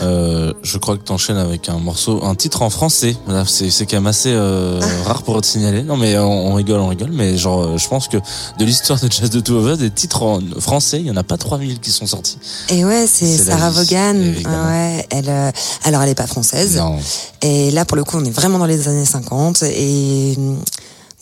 Euh, 0.00 0.52
je 0.62 0.76
crois 0.78 0.96
que 0.96 1.02
tu 1.02 1.12
enchaînes 1.12 1.36
avec 1.36 1.68
un 1.68 1.78
morceau, 1.78 2.22
un 2.24 2.34
titre 2.34 2.62
en 2.62 2.70
français. 2.70 3.16
Voilà, 3.26 3.44
c'est 3.46 3.70
c'est 3.70 3.86
quand 3.86 3.96
même 3.96 4.06
assez 4.06 4.32
euh, 4.32 4.80
rare 5.04 5.22
pour 5.22 5.40
te 5.40 5.46
signaler. 5.46 5.82
Non 5.82 5.96
mais 5.96 6.18
on, 6.18 6.48
on 6.48 6.54
rigole, 6.54 6.80
on 6.80 6.88
rigole. 6.88 7.10
Mais 7.12 7.36
genre, 7.36 7.62
euh, 7.62 7.78
je 7.78 7.88
pense 7.88 8.08
que 8.08 8.16
de 8.58 8.64
l'histoire 8.64 9.00
de 9.00 9.10
Jazz 9.10 9.30
de 9.30 9.40
Two 9.40 9.56
of 9.56 9.72
Us, 9.72 9.78
des 9.78 9.90
titres 9.90 10.22
en 10.22 10.40
français, 10.60 11.00
il 11.00 11.06
y 11.06 11.10
en 11.10 11.16
a 11.16 11.22
pas 11.22 11.36
3000 11.36 11.80
qui 11.80 11.90
sont 11.90 12.06
sortis. 12.06 12.38
Et 12.70 12.84
ouais, 12.84 13.06
c'est 13.06 13.36
Sarah 13.36 13.70
Vaughan. 13.70 14.14
Ouais, 14.14 15.06
elle, 15.10 15.28
euh, 15.28 15.50
alors 15.84 16.02
elle 16.02 16.10
est 16.10 16.14
pas 16.14 16.26
française. 16.26 16.76
Non. 16.76 16.98
Et 17.42 17.70
là, 17.70 17.84
pour 17.84 17.96
le 17.96 18.04
coup, 18.04 18.16
on 18.16 18.24
est 18.24 18.30
vraiment 18.30 18.58
dans 18.58 18.66
les 18.66 18.88
années 18.88 19.04
50. 19.04 19.62
Et 19.62 20.36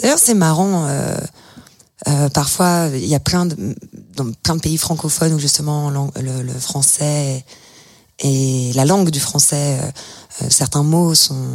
d'ailleurs, 0.00 0.18
c'est 0.18 0.34
marrant. 0.34 0.86
euh, 0.86 1.16
euh, 2.08 2.28
parfois, 2.28 2.88
il 2.92 3.06
y 3.06 3.14
a 3.14 3.20
plein 3.20 3.46
de, 3.46 3.56
dans 4.16 4.30
plein 4.42 4.56
de 4.56 4.60
pays 4.60 4.76
francophones 4.76 5.32
où 5.32 5.38
justement 5.38 5.90
le, 5.90 6.42
le 6.42 6.52
français 6.52 7.44
et 8.18 8.72
la 8.74 8.84
langue 8.84 9.10
du 9.10 9.20
français, 9.20 9.78
euh, 9.80 9.86
euh, 10.42 10.46
certains 10.50 10.82
mots 10.82 11.14
sont 11.14 11.46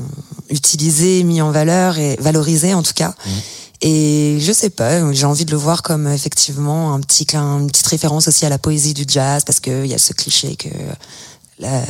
utilisés, 0.49 1.23
mis 1.23 1.41
en 1.41 1.51
valeur 1.51 1.97
et 1.97 2.15
valorisés 2.19 2.73
en 2.73 2.81
tout 2.83 2.93
cas. 2.95 3.13
Et 3.81 4.37
je 4.41 4.51
sais 4.51 4.69
pas, 4.69 5.13
j'ai 5.13 5.25
envie 5.25 5.45
de 5.45 5.51
le 5.51 5.57
voir 5.57 5.83
comme 5.83 6.07
effectivement 6.07 6.93
un 6.93 6.99
petit 6.99 7.25
clin, 7.25 7.59
une 7.59 7.67
petite 7.67 7.87
référence 7.87 8.27
aussi 8.27 8.45
à 8.45 8.49
la 8.49 8.57
poésie 8.57 8.93
du 8.93 9.05
jazz 9.07 9.43
parce 9.45 9.59
que 9.61 9.85
il 9.85 9.91
y 9.91 9.93
a 9.93 9.97
ce 9.97 10.11
cliché 10.13 10.55
que 10.57 10.67
la, 11.59 11.81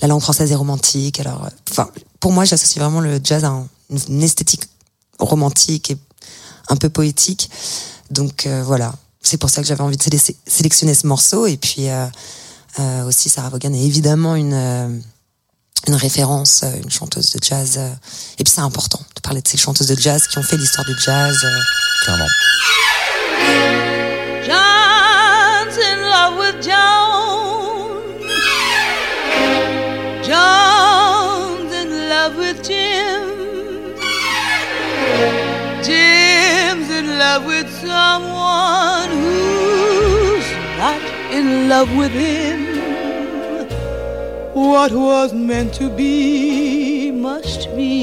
la 0.00 0.08
langue 0.08 0.20
française 0.22 0.50
est 0.50 0.56
romantique. 0.56 1.20
Alors, 1.20 1.44
euh, 1.44 1.48
enfin, 1.70 1.88
pour 2.20 2.32
moi, 2.32 2.44
j'associe 2.44 2.82
vraiment 2.82 3.00
le 3.00 3.20
jazz 3.22 3.44
à 3.44 3.48
un- 3.48 3.68
une 4.08 4.22
esthétique 4.22 4.62
romantique 5.18 5.90
et 5.90 5.96
un 6.68 6.76
peu 6.76 6.88
poétique. 6.88 7.50
Donc 8.10 8.46
euh, 8.46 8.62
voilà, 8.64 8.94
c'est 9.22 9.36
pour 9.38 9.50
ça 9.50 9.60
que 9.62 9.68
j'avais 9.68 9.82
envie 9.82 9.96
de 9.96 10.16
sé- 10.18 10.36
sélectionner 10.46 10.94
ce 10.94 11.06
morceau. 11.06 11.46
Et 11.46 11.56
puis 11.56 11.88
euh, 11.88 12.06
euh, 12.78 13.04
aussi, 13.06 13.28
Sarah 13.28 13.48
Vaughan 13.50 13.72
est 13.72 13.84
évidemment 13.84 14.34
une 14.36 14.54
euh, 14.54 14.88
une 15.86 15.94
référence, 15.94 16.62
euh, 16.64 16.72
une 16.82 16.90
chanteuse 16.90 17.30
de 17.30 17.38
jazz. 17.42 17.76
euh. 17.78 17.88
et 18.38 18.44
puis 18.44 18.52
c'est 18.52 18.60
important 18.60 19.00
de 19.16 19.20
parler 19.20 19.40
de 19.40 19.48
ces 19.48 19.56
chanteuses 19.56 19.86
de 19.86 19.96
jazz 19.98 20.26
qui 20.28 20.38
ont 20.38 20.42
fait 20.42 20.56
l'histoire 20.56 20.86
du 20.86 20.94
jazz. 21.04 21.36
Clairement. 22.04 22.26
John's 24.46 25.76
in 25.78 25.98
love 26.10 26.38
with 26.38 26.62
Joan. 26.64 26.97
Love 37.38 37.46
with 37.46 37.70
someone 37.70 39.10
who's 39.10 40.50
not 40.76 41.02
in 41.30 41.68
love 41.68 41.90
with 41.96 42.10
him. 42.10 42.58
What 44.54 44.90
was 44.92 45.32
meant 45.32 45.72
to 45.74 45.88
be 45.88 47.12
must 47.12 47.68
be. 47.76 47.98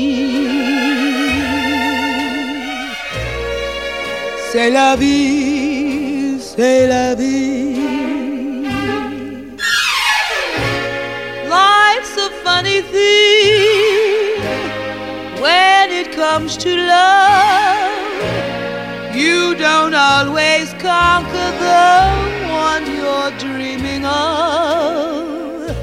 C'est 4.51 4.69
la 4.69 4.95
vie, 4.95 6.39
c'est 6.39 6.87
la 6.87 7.15
vie. 7.15 7.75
Life's 11.49 12.17
a 12.27 12.29
funny 12.45 12.81
thing 12.93 14.41
when 15.41 15.91
it 15.91 16.13
comes 16.13 16.55
to 16.57 16.69
love. 16.77 17.64
You 19.15 19.55
don't 19.55 19.93
always 19.93 20.73
conquer 20.73 21.49
the 21.65 22.11
one 22.51 22.85
you're 22.85 23.31
dreaming 23.39 24.03
of, 24.05 25.73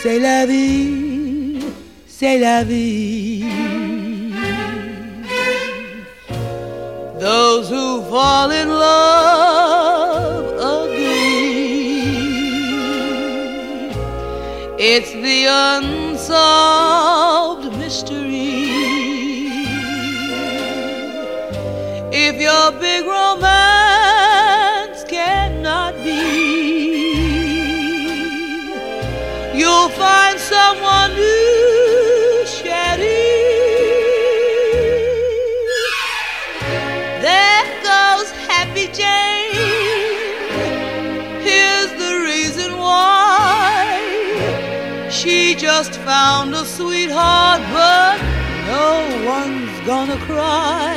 C'est 0.00 0.18
la 0.18 0.46
vie, 0.46 1.60
c'est 2.06 2.38
la 2.38 2.64
vie. 2.64 3.44
Those 7.18 7.68
who 7.68 8.02
fall 8.08 8.50
in 8.50 8.70
love 8.70 9.69
It's 14.82 15.12
the 15.12 15.44
unsolved 15.76 16.56
mystery. 17.76 18.70
If 22.10 22.40
your 22.40 22.72
big 22.80 23.04
romance 23.04 23.44
cannot 25.04 25.92
be, 26.02 27.12
you'll 29.54 29.90
find 29.90 30.40
someone 30.40 31.12
new, 31.14 31.39
found 46.30 46.54
a 46.54 46.64
sweetheart, 46.64 47.62
but 47.76 48.16
no 48.74 48.88
one's 49.36 49.76
gonna 49.90 50.18
cry. 50.30 50.94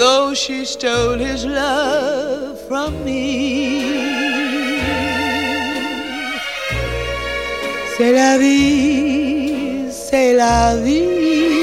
Though 0.00 0.28
she 0.42 0.58
stole 0.74 1.18
his 1.28 1.40
love 1.44 2.54
from 2.68 2.90
me. 3.06 3.24
C'est 7.96 8.12
la 8.20 8.32
vie, 8.42 9.90
c'est 9.90 10.32
la 10.42 10.76
vie. 10.84 11.53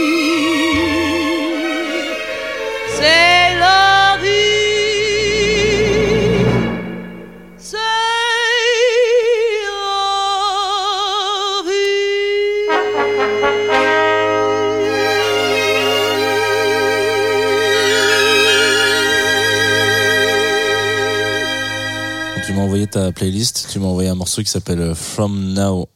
Envoyé 22.81 22.87
ta 22.87 23.11
playlist, 23.11 23.67
tu 23.71 23.79
m'as 23.79 23.87
envoyé 23.87 24.09
un 24.09 24.15
morceau 24.15 24.41
qui 24.41 24.49
s'appelle 24.49 24.79
euh, 24.81 24.95
From 24.95 25.53
Now 25.53 25.87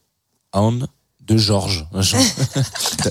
On 0.52 0.78
de 1.26 1.36
Georges. 1.36 1.84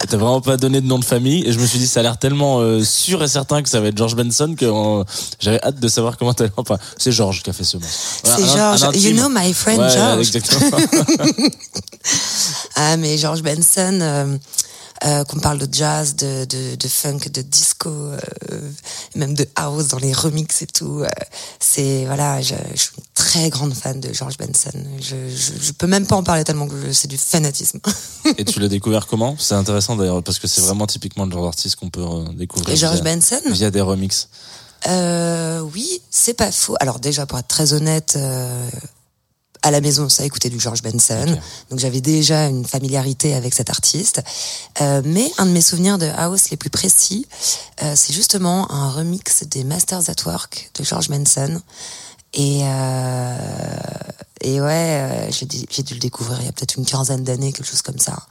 T'as 0.09 0.15
vraiment 0.17 0.39
pas 0.39 0.55
donné 0.55 0.79
de 0.79 0.85
nom 0.87 0.99
de 0.99 1.03
famille 1.03 1.43
et 1.45 1.51
je 1.51 1.59
me 1.59 1.65
suis 1.65 1.79
dit 1.79 1.87
ça 1.87 1.99
a 1.99 2.03
l'air 2.03 2.17
tellement 2.17 2.59
euh, 2.61 2.81
sûr 2.81 3.21
et 3.21 3.27
certain 3.27 3.61
que 3.61 3.67
ça 3.67 3.81
va 3.81 3.87
être 3.89 3.97
George 3.97 4.15
Benson 4.15 4.55
que 4.57 4.63
euh, 4.65 5.03
j'avais 5.41 5.61
hâte 5.61 5.81
de 5.81 5.87
savoir 5.89 6.17
comment 6.17 6.33
t'allais. 6.33 6.51
Enfin, 6.55 6.77
c'est 6.97 7.11
Georges 7.11 7.43
qui 7.43 7.49
a 7.49 7.53
fait 7.53 7.65
ce 7.65 7.75
morceau. 7.75 7.89
Voilà, 8.23 8.37
C'est 8.37 8.43
un- 8.43 8.77
George. 8.77 8.83
un 8.83 8.91
You 8.99 9.17
know 9.17 9.27
my 9.29 9.53
friend 9.53 9.81
Ouais, 9.81 9.89
George. 9.89 10.19
exactement. 10.19 10.77
Ah, 12.75 12.97
mais 12.97 13.17
George 13.17 13.41
Benson, 13.41 13.99
euh, 14.01 14.37
euh, 15.03 15.23
qu'on 15.25 15.39
parle 15.39 15.57
de 15.59 15.67
jazz, 15.73 16.15
de, 16.15 16.45
de, 16.45 16.75
de 16.75 16.87
funk, 16.87 17.19
de 17.31 17.41
disco, 17.41 17.89
euh, 17.89 18.17
même 19.15 19.33
de 19.33 19.45
house 19.55 19.89
dans 19.89 19.97
les 19.97 20.13
remixes 20.13 20.61
et 20.61 20.67
tout. 20.67 21.01
euh, 21.03 21.09
c'est 21.59 22.05
voilà, 22.05 22.41
je, 22.41 22.55
je 22.73 22.79
suis 22.79 22.91
une 22.97 23.03
très 23.13 23.49
grande 23.49 23.73
fan 23.73 23.99
de 23.99 24.13
George 24.13 24.37
Benson. 24.37 24.71
Je, 25.01 25.15
je, 25.29 25.51
je 25.61 25.71
peux 25.73 25.87
même 25.87 26.07
pas 26.07 26.15
en 26.15 26.23
parler 26.23 26.43
tellement 26.43 26.67
que 26.67 26.93
c'est 26.93 27.07
du 27.09 27.17
fanatisme. 27.17 27.79
et 28.37 28.45
tu 28.45 28.59
l'as 28.59 28.69
découvert 28.69 29.05
comment? 29.07 29.35
C'est 29.37 29.55
intéressant 29.55 29.95
d'ailleurs 29.97 30.23
parce 30.23 30.39
que 30.39 30.47
c'est 30.47 30.61
vraiment 30.61 30.87
typiquement 30.87 31.25
le 31.25 31.31
genre 31.31 31.43
d'artiste 31.45 31.75
qu'on 31.75 31.89
peut 31.89 32.01
euh, 32.01 32.25
découvrir. 32.33 32.69
Et 32.73 32.77
George 32.77 33.01
via, 33.01 33.15
Benson, 33.15 33.41
via 33.47 33.69
des 33.71 33.81
remixes. 33.81 34.29
euh, 34.87 35.59
oui, 35.73 36.01
c'est 36.09 36.33
pas 36.35 36.51
faux. 36.51 36.75
Alors 36.79 36.99
déjà, 36.99 37.25
pour 37.25 37.37
être 37.37 37.47
très 37.47 37.73
honnête. 37.73 38.13
euh, 38.17 38.69
à 39.65 39.71
la 39.71 39.81
maison, 39.81 40.09
ça 40.09 40.23
écoutait 40.23 40.51
du 40.51 40.59
George 40.59 40.83
Benson. 40.83 41.25
Donc 41.71 41.79
j'avais 41.79 41.99
déjà 41.99 42.45
une 42.45 42.65
familiarité 42.65 43.33
avec 43.33 43.55
cet 43.55 43.71
artiste. 43.71 44.21
Euh, 44.79 45.01
mais 45.03 45.31
un 45.39 45.47
de 45.47 45.51
mes 45.51 45.61
souvenirs 45.61 45.97
de 45.97 46.05
house 46.05 46.51
les 46.51 46.57
plus 46.57 46.69
précis, 46.69 47.25
euh, 47.81 47.93
c'est 47.95 48.13
justement 48.13 48.71
un 48.71 48.91
remix 48.91 49.43
des 49.45 49.63
Masters 49.63 50.07
at 50.07 50.23
Work 50.27 50.69
de 50.77 50.83
George 50.83 51.09
Benson. 51.09 51.59
Et, 52.35 52.61
euh, 52.63 53.37
et 54.41 54.61
ouais, 54.61 55.29
j'ai 55.31 55.47
dû, 55.47 55.65
le 55.95 55.99
découvrir 55.99 56.39
il 56.41 56.45
y 56.45 56.49
a 56.49 56.51
peut-être 56.51 56.75
une 56.75 56.85
quinzaine 56.85 57.23
d'années, 57.23 57.51
quelque 57.51 57.67
chose 57.67 57.81
comme 57.81 57.99
ça. 57.99 58.27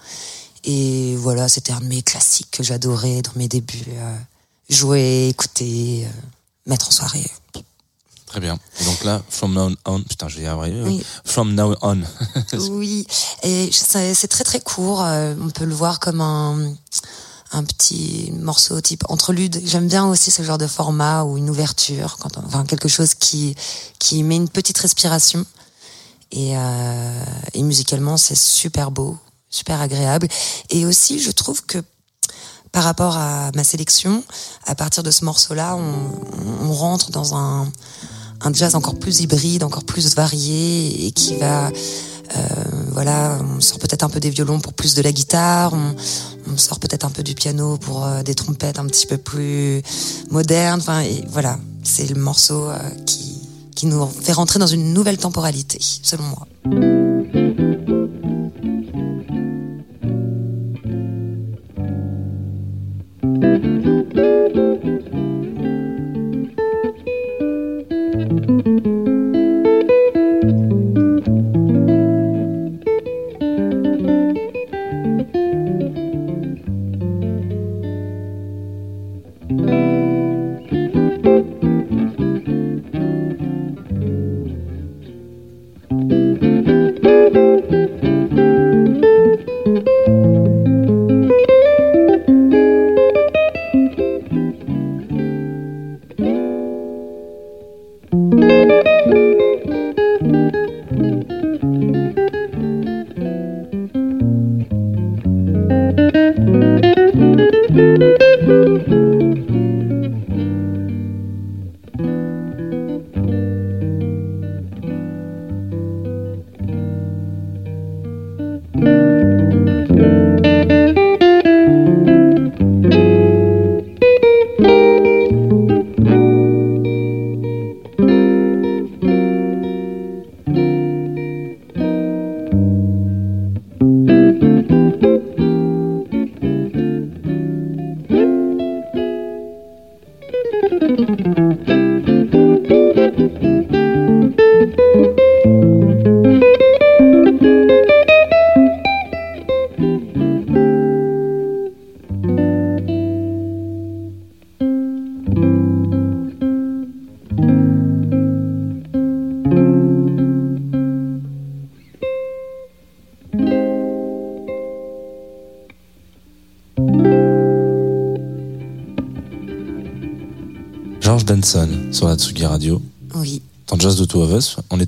Et 0.63 1.17
voilà, 1.17 1.49
c'était 1.49 1.73
un 1.73 1.81
de 1.81 1.87
mes 1.87 2.03
classiques 2.03 2.53
que 2.53 2.63
j'adorais 2.63 3.23
dans 3.23 3.33
mes 3.35 3.49
débuts. 3.49 3.87
jouer, 4.71 5.31
écouter, 5.31 6.07
mettre 6.65 6.87
en 6.87 6.93
soirée. 6.93 7.29
Très 8.35 8.41
bien. 8.41 8.59
Et 8.81 8.85
donc 8.85 9.05
là, 9.05 9.23
from 9.31 9.55
now 9.55 9.71
on, 9.85 10.03
putain, 10.03 10.27
je 10.27 10.39
vais 10.39 10.43
y 10.43 10.47
arriver. 10.49 10.83
Oui. 10.83 11.05
From 11.25 11.55
now 11.55 11.77
on. 11.83 12.01
Oui, 12.69 13.07
et 13.45 13.71
c'est 13.73 14.27
très 14.27 14.43
très 14.43 14.59
court. 14.59 15.05
euh, 15.05 15.37
On 15.41 15.51
peut 15.51 15.65
le 15.65 15.73
voir 15.73 16.01
comme 16.01 16.21
un, 16.21 16.75
un 17.53 17.63
petit 17.63 18.33
morceau 18.37 18.81
type 18.81 19.05
entrelude. 19.09 19.61
J'aime 19.65 19.87
bien 19.87 20.05
aussi 20.07 20.33
ce 20.33 20.43
genre 20.43 20.59
de 20.59 20.67
format 20.67 21.23
ou 21.23 21.37
une 21.39 21.49
ouverture, 21.49 22.17
quand 22.19 22.37
on- 22.37 22.45
enfin 22.45 22.65
quelque 22.65 22.89
chose 22.89 23.15
qui 23.15 23.55
qui 24.01 24.25
met 24.25 24.35
une 24.35 24.49
petite 24.49 24.79
respiration. 24.79 25.47
Et, 26.33 26.55
euh, 26.59 27.25
et 27.53 27.63
musicalement, 27.63 28.17
c'est 28.17 28.35
super 28.37 28.91
beau, 28.91 29.17
super 29.49 29.81
agréable. 29.81 30.27
Et 30.71 30.87
aussi, 30.87 31.21
je 31.21 31.31
trouve 31.31 31.65
que 31.67 31.79
par 32.73 32.83
rapport 32.83 33.17
à 33.17 33.53
ma 33.55 33.63
sélection, 33.63 34.25
à 34.67 34.75
partir 34.75 35.05
de 35.05 35.13
ce 35.13 35.25
morceau-là, 35.25 35.77
on, 35.77 36.11
on 36.69 36.73
rentre 36.73 37.13
dans 37.13 37.37
un, 37.37 37.71
un 38.45 38.53
jazz 38.53 38.75
encore 38.75 38.99
plus 38.99 39.21
hybride, 39.21 39.65
encore 39.65 39.85
plus 39.85 40.15
varié 40.15 41.07
et 41.07 41.11
qui 41.13 41.37
va, 41.37 41.69
euh, 41.69 42.41
voilà, 42.93 43.39
on 43.57 43.61
sort 43.61 43.79
peut-être 43.79 44.03
un 44.03 44.09
peu 44.09 44.21
des 44.21 44.31
violons 44.31 44.61
pour 44.61 44.75
plus 44.75 44.95
de 44.95 45.03
la 45.03 45.13
guitare, 45.13 45.73
on, 45.75 46.57
sort 46.57 46.79
peut-être 46.79 47.05
un 47.05 47.11
peu 47.11 47.23
du 47.23 47.35
piano 47.35 47.79
pour 47.79 48.05
euh, 48.05 48.23
des 48.23 48.35
trompettes 48.35 48.79
un 48.79 48.87
petit 48.87 49.07
peu 49.07 49.17
plus 49.17 49.83
modernes. 50.31 50.81
Enfin, 50.81 51.01
et 51.01 51.25
voilà, 51.31 51.59
c'est 51.83 52.09
le 52.09 52.21
morceau 52.21 52.69
euh, 52.69 52.79
qui 53.07 53.33
qui 53.75 53.87
nous 53.87 54.07
fait 54.07 54.33
rentrer 54.33 54.61
dans 54.61 54.69
une 54.69 54.93
nouvelle 54.93 55.19
temporalité, 55.19 55.79
selon 55.81 56.23
moi. 56.23 57.04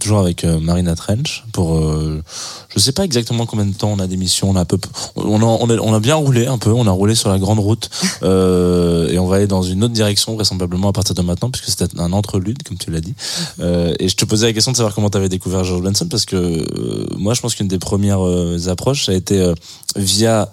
Toujours 0.07 0.21
avec 0.21 0.45
euh, 0.45 0.61
Marina 0.61 0.95
Trench 0.95 1.43
pour, 1.53 1.79
euh, 1.79 2.23
je 2.69 2.79
sais 2.79 2.93
pas 2.93 3.05
exactement 3.05 3.45
combien 3.45 3.67
de 3.67 3.75
temps 3.75 3.91
on 3.91 3.99
a 3.99 4.07
d'émission, 4.07 4.49
on 4.49 4.55
a 4.55 4.61
un 4.61 4.65
peu, 4.65 4.79
on 5.17 5.41
a, 5.41 5.45
on 5.45 5.69
a, 5.69 5.77
on 5.79 5.95
a 5.95 5.99
bien 5.99 6.15
roulé 6.15 6.47
un 6.47 6.59
peu, 6.59 6.71
on 6.71 6.87
a 6.87 6.93
roulé 6.93 7.17
sur 7.17 7.29
la 7.29 7.41
grande 7.41 7.59
route 7.59 7.91
euh, 8.23 9.09
et 9.09 9.19
on 9.19 9.27
va 9.27 9.37
aller 9.37 9.49
dans 9.49 9.63
une 9.63 9.83
autre 9.83 9.95
direction 9.95 10.35
vraisemblablement 10.35 10.91
à 10.91 10.93
partir 10.93 11.17
de 11.17 11.23
maintenant 11.23 11.51
puisque 11.51 11.71
c'était 11.71 11.99
un 11.99 12.13
entrelude 12.13 12.63
comme 12.63 12.79
tu 12.79 12.93
l'as 12.93 13.01
dit. 13.01 13.15
Euh, 13.59 13.95
et 13.99 14.09
je 14.09 14.15
te 14.15 14.25
posais 14.25 14.47
la 14.47 14.53
question 14.53 14.71
de 14.71 14.77
savoir 14.77 14.95
comment 14.95 15.11
tu 15.11 15.19
avais 15.19 15.29
découvert 15.29 15.65
George 15.65 15.83
Benson 15.83 16.07
parce 16.09 16.25
que 16.25 16.37
euh, 16.37 17.07
moi 17.17 17.35
je 17.35 17.41
pense 17.41 17.57
qu'une 17.57 17.69
des 17.69 17.81
premières 17.81 18.21
approches 18.69 19.07
ça 19.07 19.13
a 19.13 19.17
été 19.17 19.41
euh, 19.41 19.55
via 19.97 20.49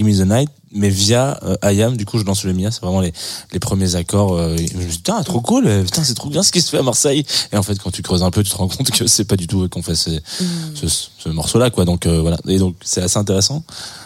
euh, 0.00 0.04
Give 0.04 0.06
Me 0.06 0.24
the 0.24 0.28
Night, 0.28 0.48
mais 0.72 0.88
via 0.90 1.38
euh, 1.44 1.56
I 1.62 1.82
Am, 1.82 1.96
du 1.96 2.04
coup 2.04 2.18
je 2.18 2.24
danse 2.24 2.44
le 2.44 2.52
Mia, 2.52 2.70
c'est 2.70 2.80
vraiment 2.82 3.00
les, 3.00 3.12
les 3.52 3.58
premiers 3.58 3.94
accords. 3.96 4.34
euh, 4.34 4.54
et 4.56 4.66
je 4.68 4.76
me 4.76 4.82
dit, 4.84 4.96
putain, 4.96 5.22
trop 5.22 5.40
cool, 5.40 5.66
euh, 5.66 5.82
putain, 5.82 6.04
c'est 6.04 6.14
trop 6.14 6.28
bien 6.30 6.42
ce 6.42 6.52
qui 6.52 6.60
se 6.60 6.70
fait 6.70 6.78
à 6.78 6.82
Marseille. 6.82 7.24
Et 7.52 7.56
en 7.56 7.62
fait, 7.62 7.78
quand 7.78 7.90
tu 7.90 8.02
creuses 8.02 8.22
un 8.22 8.30
peu, 8.30 8.42
tu 8.42 8.50
te 8.50 8.56
rends 8.56 8.68
compte 8.68 8.90
que 8.90 9.06
c'est 9.06 9.24
pas 9.24 9.36
du 9.36 9.46
tout 9.46 9.62
eux 9.62 9.68
qu'on 9.68 9.82
fait 9.82 9.96
ces- 9.96 10.20
ce, 10.74 10.86
ce 10.88 11.28
morceau-là, 11.28 11.70
quoi. 11.70 11.84
Donc 11.84 12.06
euh, 12.06 12.20
voilà. 12.20 12.38
Et 12.46 12.58
donc 12.58 12.76
c'est 12.84 13.02
assez 13.02 13.18
intéressant, 13.18 13.62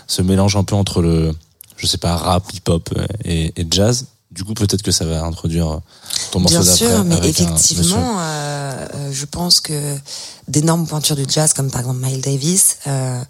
ce 0.07 0.23
mélange 0.23 0.57
un 0.57 0.65
peu 0.65 0.75
entre 0.77 1.03
le, 1.03 1.33
je 1.77 1.87
sais 1.87 1.99
pas, 1.99 2.17
rap, 2.17 2.45
hip-hop 2.55 2.91
euh, 2.97 3.07
et, 3.25 3.53
et 3.61 3.67
jazz. 3.71 4.07
Du 4.31 4.45
coup, 4.45 4.55
peut-être 4.55 4.81
que 4.81 4.93
ça 4.93 5.05
va 5.05 5.23
introduire 5.27 5.69
euh, 5.71 5.77
ton 6.31 6.41
morceau 6.41 6.61
Bien 6.61 6.65
d'après. 6.65 6.87
sûr, 6.87 7.05
mais 7.05 7.19
effectivement, 7.29 8.17
euh, 8.19 8.87
euh, 8.95 9.11
je 9.13 9.27
pense 9.27 9.61
que 9.61 9.95
d'énormes 10.49 10.87
pointures 10.87 11.17
du 11.17 11.27
jazz, 11.29 11.53
comme 11.53 11.71
par 11.71 11.83
exemple 11.83 12.01
Miles 12.03 12.23
Davis, 12.23 12.79
euh, 12.87 13.21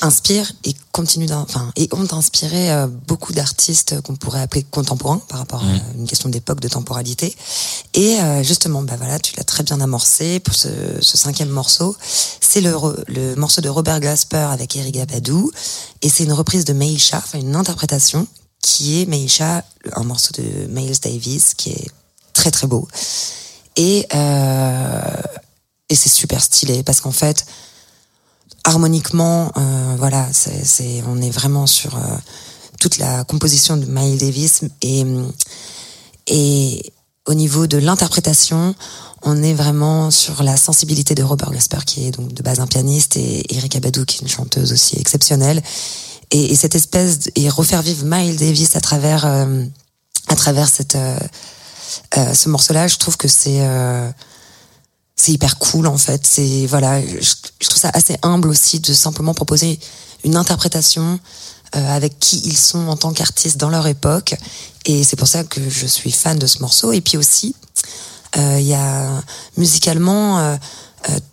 inspirent 0.00 0.52
et 0.64 0.74
continuent, 0.92 1.26
d'in- 1.26 1.40
enfin, 1.48 1.70
et 1.76 1.88
ont 1.92 2.12
inspiré 2.12 2.70
euh, 2.70 2.86
beaucoup 2.86 3.32
d'artistes 3.32 4.00
qu'on 4.02 4.16
pourrait 4.16 4.40
appeler 4.40 4.62
contemporains 4.62 5.20
par 5.28 5.38
rapport 5.38 5.62
à 5.62 5.96
une 5.96 6.06
question 6.06 6.28
d'époque, 6.28 6.60
de 6.60 6.68
temporalité. 6.68 7.34
Et 7.94 8.18
euh, 8.20 8.42
justement, 8.42 8.82
bah 8.82 8.96
voilà, 8.96 9.18
tu 9.18 9.34
l'as 9.36 9.44
très 9.44 9.62
bien 9.62 9.80
amorcé 9.80 10.40
pour 10.40 10.54
ce, 10.54 10.68
ce 11.00 11.16
cinquième 11.16 11.48
morceau. 11.50 11.96
C'est 12.40 12.60
le, 12.60 12.74
le 13.08 13.34
morceau 13.36 13.60
de 13.60 13.68
Robert 13.68 14.00
Glasper 14.00 14.48
avec 14.50 14.76
Eric 14.76 14.96
Abadou, 14.96 15.50
et 16.02 16.08
c'est 16.08 16.24
une 16.24 16.32
reprise 16.32 16.64
de 16.64 16.72
Meisha, 16.72 17.18
enfin 17.18 17.38
une 17.38 17.56
interprétation 17.56 18.26
qui 18.60 19.00
est 19.02 19.06
Meisha, 19.06 19.64
un 19.94 20.04
morceau 20.04 20.30
de 20.38 20.66
Miles 20.68 20.98
Davis 21.00 21.54
qui 21.54 21.70
est 21.70 21.90
très 22.32 22.50
très 22.50 22.66
beau. 22.66 22.88
Et, 23.76 24.06
euh, 24.14 25.00
et 25.88 25.94
c'est 25.94 26.08
super 26.08 26.42
stylé 26.42 26.82
parce 26.82 27.00
qu'en 27.00 27.12
fait, 27.12 27.44
harmoniquement, 28.64 29.52
euh, 29.56 29.94
voilà, 29.98 30.26
c'est, 30.32 30.64
c'est, 30.64 31.02
on 31.06 31.20
est 31.20 31.30
vraiment 31.30 31.66
sur 31.66 31.96
euh, 31.96 32.00
toute 32.80 32.98
la 32.98 33.24
composition 33.24 33.76
de 33.76 33.84
Miles 33.86 34.18
Davis 34.18 34.62
et, 34.82 35.04
et 36.26 36.92
au 37.26 37.34
niveau 37.34 37.66
de 37.66 37.78
l'interprétation, 37.78 38.74
on 39.22 39.42
est 39.42 39.54
vraiment 39.54 40.10
sur 40.10 40.42
la 40.42 40.56
sensibilité 40.56 41.14
de 41.14 41.22
Robert 41.22 41.50
Glasper 41.50 41.78
qui 41.86 42.06
est 42.06 42.10
donc 42.10 42.32
de 42.34 42.42
base 42.42 42.60
un 42.60 42.66
pianiste 42.66 43.16
et 43.16 43.54
Erika 43.54 43.80
Badou 43.80 44.04
qui 44.04 44.18
est 44.18 44.20
une 44.20 44.28
chanteuse 44.28 44.72
aussi 44.72 44.98
exceptionnelle. 44.98 45.62
Et, 46.30 46.52
et 46.52 46.56
cette 46.56 46.74
espèce 46.74 47.18
de- 47.20 47.32
et 47.36 47.48
refaire 47.48 47.82
vivre 47.82 48.04
Miles 48.04 48.36
Davis 48.36 48.76
à 48.76 48.80
travers 48.80 49.24
euh, 49.24 49.64
à 50.28 50.36
travers 50.36 50.68
cette 50.68 50.96
euh, 50.96 51.18
euh, 52.16 52.34
ce 52.34 52.48
morceau-là, 52.48 52.88
je 52.88 52.96
trouve 52.96 53.16
que 53.16 53.28
c'est 53.28 53.58
euh, 53.60 54.10
c'est 55.24 55.32
hyper 55.32 55.58
cool 55.58 55.86
en 55.86 55.96
fait. 55.96 56.26
C'est 56.26 56.66
voilà, 56.66 57.00
je, 57.00 57.66
trouve 57.66 57.80
ça 57.80 57.90
assez 57.94 58.16
humble 58.22 58.48
aussi 58.48 58.80
de 58.80 58.92
simplement 58.92 59.32
proposer 59.32 59.78
une 60.22 60.36
interprétation 60.36 61.18
euh, 61.76 61.96
avec 61.96 62.18
qui 62.18 62.40
ils 62.44 62.56
sont 62.56 62.88
en 62.88 62.96
tant 62.96 63.12
qu'artistes 63.12 63.56
dans 63.56 63.70
leur 63.70 63.86
époque. 63.86 64.34
Et 64.84 65.02
c'est 65.02 65.16
pour 65.16 65.28
ça 65.28 65.42
que 65.44 65.60
je 65.70 65.86
suis 65.86 66.12
fan 66.12 66.38
de 66.38 66.46
ce 66.46 66.58
morceau. 66.60 66.92
Et 66.92 67.00
puis 67.00 67.16
aussi, 67.16 67.54
euh, 68.36 68.58
il 68.60 68.66
y 68.66 68.74
a 68.74 69.22
musicalement 69.56 70.38
euh, 70.40 70.56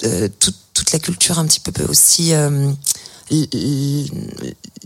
euh 0.06 0.30
toute, 0.40 0.56
toute 0.74 0.92
la 0.94 1.00
culture 1.00 1.38
un 1.38 1.46
petit 1.46 1.60
peu 1.60 1.84
aussi 1.86 2.32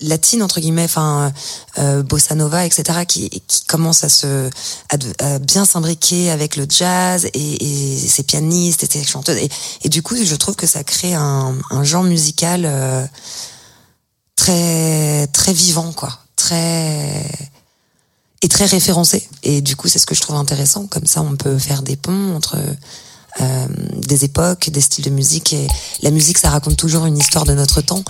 latine 0.01 0.43
entre 0.43 0.59
guillemets, 0.59 0.83
enfin 0.83 1.31
euh, 1.77 2.03
bossa 2.03 2.35
nova, 2.35 2.65
etc., 2.65 3.05
qui, 3.07 3.29
qui 3.29 3.65
commence 3.65 4.03
à 4.03 4.09
se 4.09 4.49
à, 4.89 5.39
bien 5.39 5.65
s'imbriquer 5.65 6.31
avec 6.31 6.55
le 6.55 6.65
jazz 6.69 7.25
et, 7.33 7.33
et 7.33 7.97
ses 7.97 8.23
pianistes 8.23 8.83
et 8.83 8.87
ses 8.87 9.03
chanteuses. 9.03 9.37
Et, 9.37 9.49
et, 9.83 9.89
du 9.89 10.01
coup, 10.01 10.15
je 10.15 10.35
trouve 10.35 10.55
que 10.55 10.67
ça 10.67 10.83
crée 10.83 11.13
un, 11.13 11.55
un 11.71 11.83
genre 11.83 12.03
musical 12.03 12.63
euh, 12.65 13.05
très 14.35 15.27
très 15.27 15.53
vivant, 15.53 15.91
quoi, 15.93 16.19
très 16.35 17.25
et 18.41 18.47
très 18.47 18.65
référencé. 18.65 19.27
Et 19.43 19.61
du 19.61 19.75
coup, 19.75 19.87
c'est 19.87 19.99
ce 19.99 20.05
que 20.05 20.15
je 20.15 20.21
trouve 20.21 20.35
intéressant. 20.35 20.87
Comme 20.87 21.07
ça, 21.07 21.21
on 21.21 21.35
peut 21.35 21.57
faire 21.57 21.81
des 21.81 21.95
ponts 21.95 22.35
entre 22.35 22.57
euh, 23.41 23.67
des 23.97 24.25
époques, 24.25 24.69
des 24.69 24.81
styles 24.81 25.05
de 25.05 25.09
musique. 25.09 25.53
Et 25.53 25.67
la 26.01 26.11
musique, 26.11 26.37
ça 26.37 26.49
raconte 26.49 26.77
toujours 26.77 27.05
une 27.05 27.17
histoire 27.17 27.45
de 27.45 27.53
notre 27.53 27.81
temps. 27.81 28.03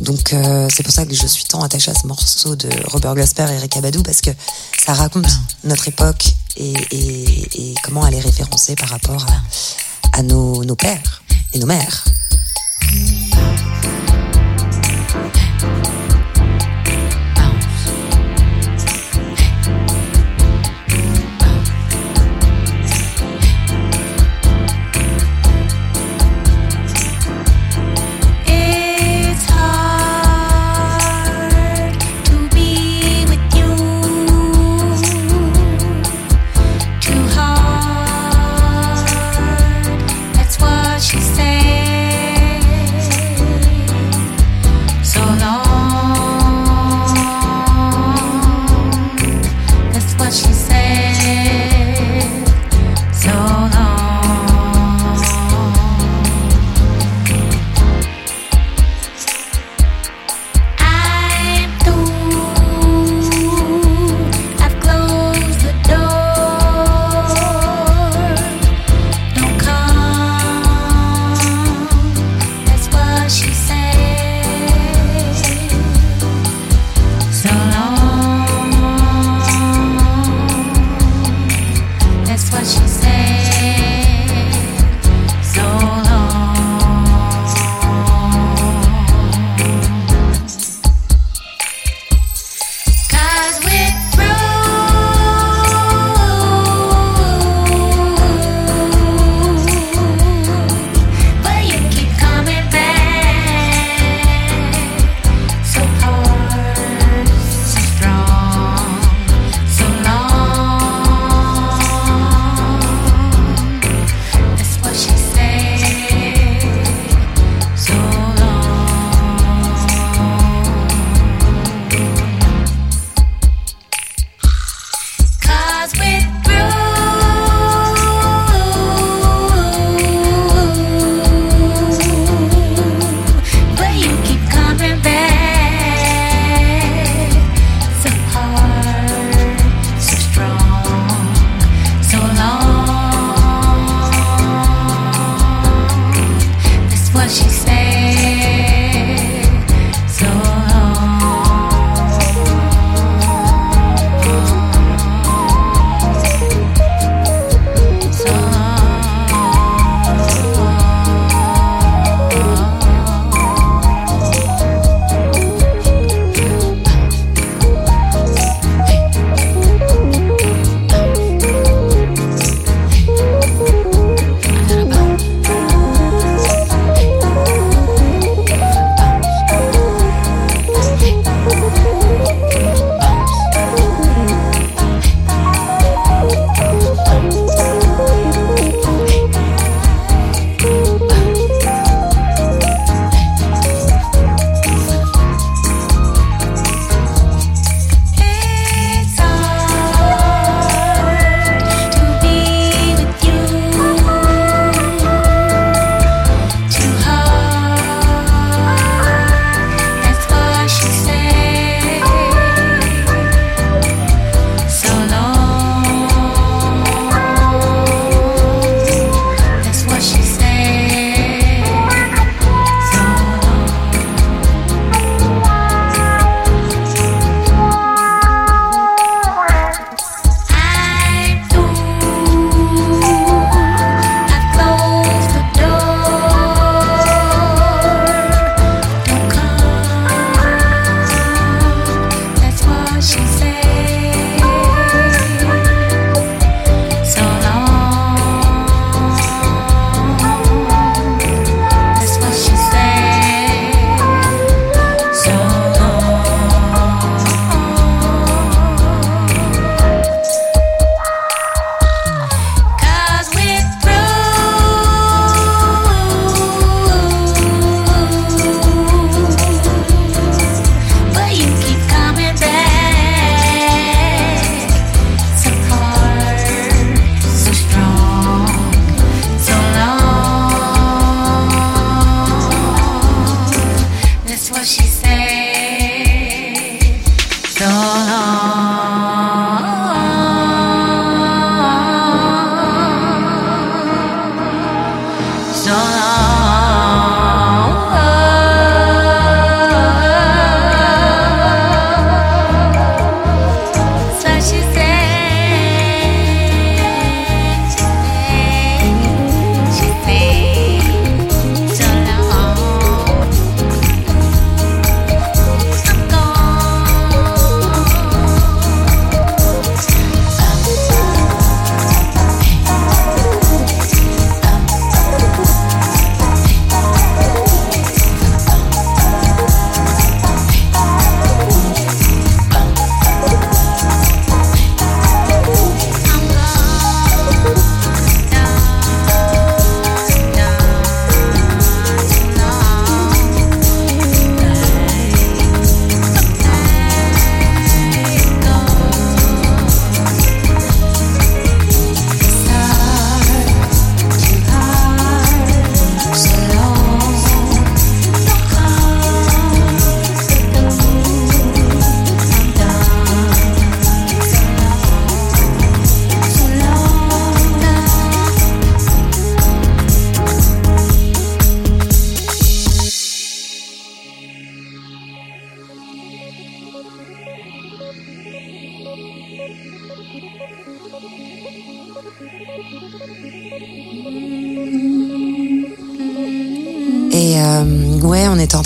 Donc 0.00 0.32
euh, 0.32 0.68
c'est 0.74 0.82
pour 0.82 0.92
ça 0.92 1.04
que 1.06 1.14
je 1.14 1.26
suis 1.26 1.44
tant 1.44 1.62
attachée 1.62 1.90
à 1.90 1.94
ce 1.94 2.06
morceau 2.06 2.56
de 2.56 2.68
Robert 2.86 3.14
Glasper 3.14 3.46
et 3.50 3.54
Erika 3.54 3.80
Badou 3.80 4.02
parce 4.02 4.20
que 4.20 4.30
ça 4.84 4.94
raconte 4.94 5.28
notre 5.64 5.86
époque 5.88 6.24
et, 6.56 6.72
et, 6.90 7.70
et 7.70 7.74
comment 7.84 8.06
elle 8.06 8.14
est 8.14 8.20
référencée 8.20 8.74
par 8.74 8.88
rapport 8.88 9.24
à, 10.12 10.18
à 10.18 10.22
nos, 10.22 10.64
nos 10.64 10.76
pères 10.76 11.22
et 11.52 11.58
nos 11.58 11.66
mères. 11.66 12.04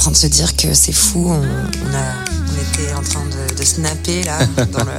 Train 0.06 0.12
de 0.12 0.16
se 0.16 0.26
dire 0.28 0.54
que 0.54 0.72
c'est 0.72 0.92
fou. 0.92 1.26
On, 1.28 1.40
on, 1.40 1.94
a, 1.94 2.14
on 2.48 2.80
était 2.80 2.92
en 2.94 3.02
train 3.02 3.24
de, 3.24 3.54
de 3.58 3.64
snapper 3.64 4.22
là 4.22 4.38
dans 4.72 4.84
le, 4.84 4.92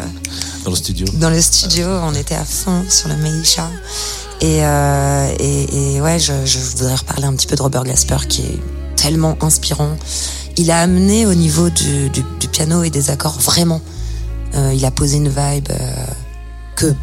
Dans 0.66 0.70
le 0.72 0.76
studio. 0.76 1.08
dans 1.14 1.30
le 1.30 1.40
studio. 1.40 1.88
On 1.88 2.14
était 2.14 2.36
à 2.36 2.44
fond 2.44 2.84
sur 2.90 3.08
la 3.08 3.16
Meisha. 3.16 3.70
Et, 4.42 4.66
euh, 4.66 5.34
et, 5.40 5.96
et 5.96 6.02
ouais, 6.02 6.20
je, 6.20 6.34
je 6.46 6.60
voudrais 6.60 6.96
reparler 6.96 7.24
un 7.24 7.34
petit 7.36 7.48
peu 7.48 7.56
de 7.56 7.62
Robert 7.62 7.86
Glasper 7.86 8.18
qui 8.28 8.42
est 8.42 8.60
tellement 8.98 9.38
inspirant. 9.42 9.96
Il 10.58 10.72
a 10.72 10.80
amené 10.82 11.26
au 11.26 11.34
niveau 11.34 11.70
du, 11.70 12.10
du, 12.10 12.26
du 12.42 12.48
piano 12.50 12.84
et 12.84 12.90
des 12.90 13.10
accords 13.10 13.40
vraiment. 13.40 13.80
Euh, 14.56 14.74
il 14.76 14.84
a 14.84 14.92
posé 14.92 15.16
une 15.18 15.30
vibe 15.30 15.70
euh, 15.72 16.06
que 16.76 16.94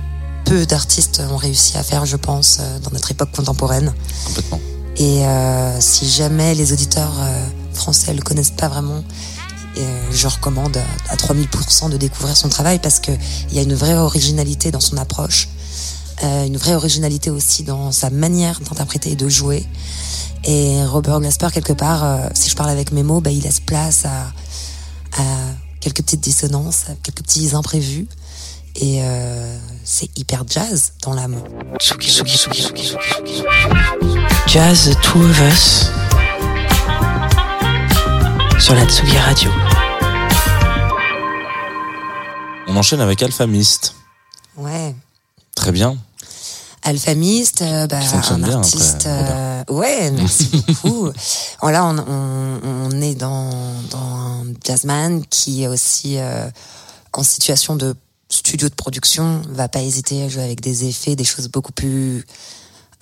peu 0.44 0.66
d'artistes 0.66 1.22
ont 1.30 1.38
réussi 1.38 1.78
à 1.78 1.82
faire, 1.82 2.04
je 2.04 2.16
pense, 2.16 2.60
dans 2.82 2.90
notre 2.90 3.10
époque 3.12 3.30
contemporaine. 3.34 3.94
Complètement. 4.26 4.60
Et 4.98 5.22
si 5.80 6.08
jamais 6.08 6.54
les 6.54 6.72
auditeurs 6.72 7.14
français 7.76 8.14
le 8.14 8.22
connaissent 8.22 8.50
pas 8.52 8.68
vraiment, 8.68 9.02
euh, 9.76 10.10
je 10.12 10.28
recommande 10.28 10.76
à, 10.76 11.12
à 11.12 11.16
3000% 11.16 11.90
de 11.90 11.96
découvrir 11.96 12.36
son 12.36 12.48
travail 12.48 12.78
parce 12.78 13.00
que 13.00 13.10
il 13.50 13.56
y 13.56 13.58
a 13.58 13.62
une 13.62 13.74
vraie 13.74 13.96
originalité 13.96 14.70
dans 14.70 14.80
son 14.80 14.96
approche, 14.98 15.48
euh, 16.22 16.46
une 16.46 16.56
vraie 16.56 16.74
originalité 16.74 17.30
aussi 17.30 17.64
dans 17.64 17.90
sa 17.90 18.10
manière 18.10 18.60
d'interpréter 18.60 19.12
et 19.12 19.16
de 19.16 19.28
jouer. 19.28 19.66
Et 20.44 20.84
Robert 20.84 21.20
Glasper, 21.20 21.48
quelque 21.52 21.72
part, 21.72 22.04
euh, 22.04 22.28
si 22.34 22.50
je 22.50 22.54
parle 22.54 22.70
avec 22.70 22.92
mes 22.92 23.02
mots, 23.02 23.20
bah, 23.20 23.30
il 23.30 23.42
laisse 23.42 23.60
place 23.60 24.04
à, 24.04 24.32
quelques 25.80 26.02
petites 26.02 26.20
dissonances, 26.20 26.84
à 26.88 26.94
quelques 27.02 27.22
petits 27.22 27.54
imprévus. 27.54 28.06
Et 28.76 29.00
c'est 29.84 30.10
hyper 30.18 30.42
jazz 30.48 30.94
dans 31.02 31.14
l'âme. 31.14 31.40
Jazz 34.48 34.90
The 34.90 35.00
Two 35.00 35.22
of 35.22 35.40
Us 35.40 36.03
sur 38.58 38.74
la 38.74 38.86
Tsugi 38.86 39.16
Radio. 39.18 39.50
On 42.66 42.76
enchaîne 42.76 43.00
avec 43.00 43.22
Alphamist. 43.22 43.94
Ouais. 44.56 44.94
Très 45.54 45.72
bien. 45.72 45.96
Alphamiste, 46.82 47.62
euh, 47.62 47.86
bah, 47.86 47.98
un 48.30 48.38
bien, 48.38 48.58
artiste. 48.58 49.06
euh, 49.06 49.64
ouais, 49.70 50.10
merci 50.10 50.50
beaucoup. 50.82 51.10
Là, 51.62 51.84
on, 51.86 51.98
on, 51.98 52.60
on 52.64 53.00
est 53.00 53.14
dans, 53.14 53.50
dans 53.90 53.98
un 53.98 54.44
jazzman 54.64 55.24
qui 55.26 55.62
est 55.62 55.68
aussi 55.68 56.18
euh, 56.18 56.48
en 57.12 57.22
situation 57.22 57.76
de 57.76 57.94
studio 58.28 58.68
de 58.68 58.74
production, 58.74 59.42
va 59.48 59.68
pas 59.68 59.80
hésiter 59.80 60.22
à 60.24 60.28
jouer 60.28 60.42
avec 60.42 60.60
des 60.60 60.86
effets, 60.86 61.16
des 61.16 61.24
choses 61.24 61.48
beaucoup 61.48 61.72
plus 61.72 62.26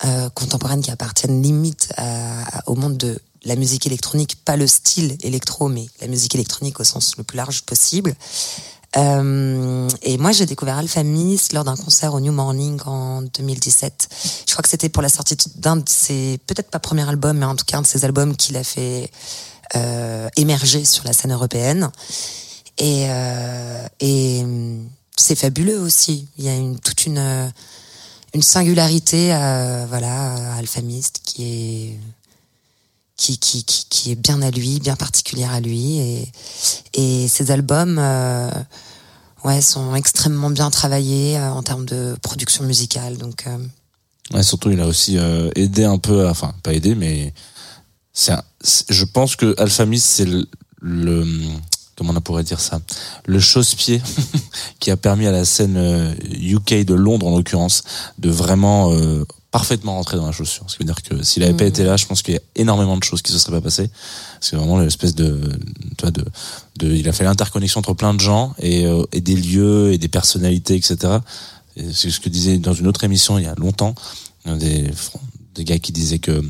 euh, 0.05 0.29
contemporaines 0.29 0.81
qui 0.81 0.91
appartiennent 0.91 1.41
limite 1.41 1.91
à- 1.97 2.41
à- 2.59 2.61
au 2.67 2.75
monde 2.75 2.97
de 2.97 3.19
la 3.45 3.55
musique 3.55 3.85
électronique, 3.85 4.37
pas 4.43 4.55
le 4.55 4.67
style 4.67 5.17
électro, 5.21 5.67
mais 5.67 5.85
la 6.01 6.07
musique 6.07 6.35
électronique 6.35 6.79
au 6.79 6.83
sens 6.83 7.17
le 7.17 7.23
plus 7.23 7.37
large 7.37 7.63
possible. 7.63 8.15
Euh, 8.95 9.89
et 10.03 10.17
moi, 10.17 10.31
j'ai 10.31 10.45
découvert 10.45 10.77
Alpha 10.77 11.03
Miss 11.03 11.51
lors 11.51 11.63
d'un 11.63 11.75
concert 11.75 12.13
au 12.13 12.19
New 12.19 12.31
Morning 12.31 12.79
en 12.85 13.23
2017. 13.23 14.09
Je 14.47 14.51
crois 14.51 14.61
que 14.61 14.69
c'était 14.69 14.89
pour 14.89 15.01
la 15.01 15.09
sortie 15.09 15.35
d'un 15.55 15.77
de 15.77 15.89
ses, 15.89 16.39
peut-être 16.45 16.69
pas 16.69 16.79
premier 16.79 17.07
album, 17.07 17.37
mais 17.37 17.45
en 17.45 17.55
tout 17.55 17.65
cas 17.65 17.77
un 17.77 17.81
de 17.81 17.87
ses 17.87 18.05
albums 18.05 18.35
qu'il 18.35 18.55
a 18.55 18.63
fait 18.63 19.09
euh, 19.75 20.29
émerger 20.37 20.85
sur 20.85 21.05
la 21.05 21.13
scène 21.13 21.33
européenne. 21.33 21.89
Et, 22.77 23.05
euh, 23.07 23.87
et 23.99 24.41
hum, 24.43 24.87
c'est 25.17 25.35
fabuleux 25.35 25.79
aussi. 25.79 26.27
Il 26.37 26.45
y 26.45 26.49
a 26.49 26.55
une, 26.55 26.79
toute 26.79 27.05
une, 27.05 27.17
euh, 27.17 27.47
une 28.35 28.41
singularité 28.43 29.31
à, 29.31 29.85
voilà, 29.87 30.53
à 30.53 30.57
Alphamist 30.57 31.21
qui 31.23 31.43
est, 31.43 31.99
qui, 33.15 33.37
qui, 33.37 33.63
qui, 33.63 34.11
est 34.11 34.15
bien 34.15 34.41
à 34.41 34.51
lui, 34.51 34.79
bien 34.79 34.95
particulière 34.95 35.51
à 35.51 35.59
lui. 35.59 35.99
Et, 35.99 36.31
et 36.93 37.27
ces 37.27 37.51
albums 37.51 37.97
euh, 37.99 38.49
ouais, 39.43 39.61
sont 39.61 39.95
extrêmement 39.95 40.49
bien 40.49 40.69
travaillés 40.69 41.37
euh, 41.37 41.51
en 41.51 41.63
termes 41.63 41.85
de 41.85 42.15
production 42.21 42.63
musicale. 42.63 43.17
Donc, 43.17 43.45
euh, 43.47 44.41
surtout, 44.41 44.71
il 44.71 44.79
a 44.79 44.87
aussi 44.87 45.17
aidé 45.55 45.83
un 45.83 45.97
peu, 45.97 46.27
enfin, 46.27 46.53
pas 46.63 46.73
aidé, 46.73 46.95
mais 46.95 47.33
c'est 48.13 48.33
je 48.89 49.05
pense 49.05 49.35
que 49.35 49.59
Alphamist, 49.59 50.05
c'est 50.05 50.27
le, 50.79 51.25
comment 51.97 52.13
on 52.15 52.21
pourrait 52.21 52.43
dire 52.43 52.59
ça, 52.59 52.79
le 53.25 53.39
chausse-pied 53.39 54.01
qui 54.79 54.91
a 54.91 54.97
permis 54.97 55.27
à 55.27 55.31
la 55.31 55.45
scène 55.45 56.15
UK 56.31 56.85
de 56.85 56.93
Londres, 56.93 57.27
en 57.27 57.35
l'occurrence, 57.35 57.83
de 58.19 58.29
vraiment 58.29 58.95
parfaitement 59.53 59.93
rentrer 59.95 60.17
dans 60.17 60.25
la 60.25 60.31
chaussure. 60.33 60.65
Ce 60.67 60.75
qui 60.75 60.79
veut 60.83 60.91
dire 60.91 61.01
que 61.03 61.23
s'il 61.23 61.43
avait 61.43 61.53
pas 61.53 61.63
Mhm. 61.63 61.69
été 61.69 61.83
là, 61.85 61.95
je 61.95 62.05
pense 62.07 62.21
qu'il 62.23 62.33
y 62.33 62.37
a 62.37 62.41
énormément 62.55 62.97
de 62.97 63.03
choses 63.03 63.21
qui 63.21 63.31
se 63.31 63.37
seraient 63.39 63.53
pas 63.53 63.61
passées. 63.61 63.89
C'est 64.41 64.55
vraiment 64.57 64.79
l'espèce 64.79 65.13
de, 65.15 65.39
tu 65.97 66.01
vois, 66.01 66.11
de, 66.11 66.25
de, 66.79 66.91
il 66.93 67.07
a 67.07 67.13
fait 67.13 67.23
l'interconnexion 67.23 67.79
entre 67.79 67.93
plein 67.93 68.13
de 68.15 68.19
gens 68.19 68.53
et, 68.59 68.85
euh, 68.85 69.03
et 69.13 69.21
des 69.21 69.35
lieux 69.35 69.93
et 69.93 69.97
des 69.99 70.07
personnalités, 70.09 70.75
etc. 70.75 70.97
Et 71.77 71.83
C'est 71.93 72.09
ce 72.09 72.19
que 72.19 72.29
disait 72.29 72.57
dans 72.57 72.73
une 72.73 72.87
autre 72.87 73.03
émission 73.03 73.37
il 73.37 73.45
y 73.45 73.47
a 73.47 73.55
longtemps 73.55 73.93
des, 74.45 74.89
des 75.55 75.63
gars 75.63 75.77
qui 75.79 75.91
disaient 75.91 76.19
que 76.19 76.43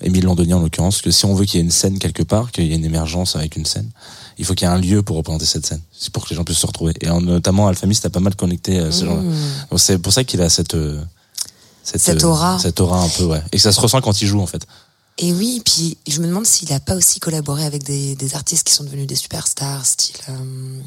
Émile 0.00 0.24
Londonien 0.24 0.56
en 0.56 0.60
l'occurrence 0.60 1.02
que 1.02 1.10
si 1.10 1.24
on 1.24 1.34
veut 1.34 1.44
qu'il 1.44 1.58
y 1.58 1.60
ait 1.60 1.64
une 1.64 1.70
scène 1.72 1.98
quelque 1.98 2.22
part, 2.22 2.52
qu'il 2.52 2.64
y 2.66 2.72
ait 2.72 2.76
une 2.76 2.84
émergence 2.84 3.34
avec 3.36 3.56
une 3.56 3.66
scène, 3.66 3.90
il 4.38 4.44
faut 4.44 4.54
qu'il 4.54 4.66
y 4.66 4.70
ait 4.70 4.74
un 4.74 4.78
lieu 4.78 5.02
pour 5.02 5.16
représenter 5.16 5.44
cette 5.44 5.66
scène. 5.66 5.80
C'est 5.92 6.12
pour 6.12 6.24
que 6.24 6.30
les 6.30 6.36
gens 6.36 6.44
puissent 6.44 6.58
se 6.58 6.66
retrouver. 6.66 6.92
Et 7.00 7.08
en, 7.10 7.20
notamment 7.20 7.66
Alphamist 7.68 8.04
a 8.06 8.10
pas 8.10 8.20
mal 8.20 8.34
connecté 8.36 8.78
euh, 8.78 8.90
ce 8.92 9.04
genre-là. 9.04 9.22
mmh. 9.22 9.34
Donc 9.70 9.80
c'est 9.80 9.98
pour 9.98 10.12
ça 10.12 10.22
qu'il 10.24 10.40
a 10.40 10.48
cette 10.48 10.74
euh, 10.74 11.02
Cette 11.84 12.24
euh, 12.24 12.28
aura. 12.28 12.58
cette 12.58 12.80
aura 12.80 13.00
un 13.02 13.08
peu 13.08 13.24
ouais. 13.24 13.42
Et 13.52 13.56
que 13.58 13.62
ça 13.62 13.70
se 13.72 13.80
ressent 13.80 14.00
quand 14.00 14.20
il 14.22 14.26
joue 14.26 14.40
en 14.40 14.46
fait. 14.46 14.66
Et 15.18 15.32
oui, 15.32 15.62
puis 15.64 15.96
je 16.08 16.20
me 16.20 16.26
demande 16.26 16.44
s'il 16.44 16.72
a 16.72 16.80
pas 16.80 16.96
aussi 16.96 17.20
collaboré 17.20 17.64
avec 17.64 17.84
des, 17.84 18.16
des 18.16 18.34
artistes 18.34 18.66
qui 18.66 18.72
sont 18.74 18.82
devenus 18.82 19.06
des 19.06 19.14
superstars, 19.14 19.86
style. 19.86 20.16
euh, 20.28 20.80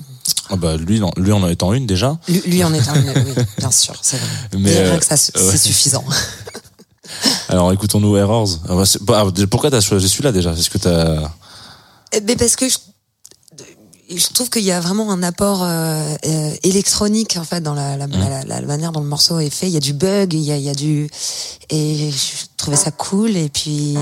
Ah 0.49 0.57
bah 0.57 0.75
lui, 0.75 1.01
en- 1.01 1.13
lui 1.15 1.31
en 1.31 1.47
étant 1.47 1.71
une 1.71 1.85
déjà. 1.87 2.17
lui, 2.27 2.41
lui 2.45 2.63
en 2.63 2.73
étant 2.73 2.93
une, 2.95 3.09
oui, 3.09 3.33
bien 3.57 3.71
sûr, 3.71 3.93
c'est 4.01 4.17
vrai. 4.17 4.27
Mais, 4.53 4.59
Mais 4.59 4.77
euh, 4.77 4.97
que 4.97 5.05
ça, 5.05 5.15
c'est 5.15 5.37
ouais. 5.39 5.57
suffisant. 5.57 6.03
Alors 7.49 7.71
écoutons-nous 7.71 8.17
Errors. 8.17 8.49
Ah 8.67 8.75
bah, 8.75 8.83
bah, 9.01 9.31
pourquoi 9.49 9.71
t'as 9.71 9.79
choisi 9.81 10.09
celui-là 10.09 10.31
déjà? 10.33 10.51
Est-ce 10.51 10.69
que 10.69 10.77
t'as 10.77 11.31
Eh 12.11 12.19
ben, 12.19 12.35
parce 12.37 12.55
que 12.57 12.67
je, 12.67 12.77
je 14.09 14.27
trouve 14.33 14.49
qu'il 14.49 14.63
y 14.63 14.71
a 14.71 14.79
vraiment 14.79 15.11
un 15.11 15.21
apport 15.21 15.63
euh, 15.63 16.15
euh, 16.25 16.51
électronique 16.63 17.35
en 17.37 17.43
fait 17.43 17.61
dans 17.61 17.73
la, 17.73 17.97
la, 17.97 18.07
la, 18.07 18.43
la 18.45 18.61
manière 18.61 18.91
dont 18.91 19.01
le 19.01 19.07
morceau 19.07 19.39
est 19.39 19.49
fait. 19.49 19.67
Il 19.67 19.73
y 19.73 19.77
a 19.77 19.81
du 19.81 19.93
bug, 19.93 20.33
il 20.33 20.41
y 20.41 20.51
a, 20.51 20.57
il 20.57 20.63
y 20.63 20.69
a 20.69 20.73
du 20.73 21.09
et 21.69 22.11
je 22.11 22.45
trouvais 22.55 22.77
ça 22.77 22.91
cool. 22.91 23.35
Et 23.35 23.49
puis 23.49 23.97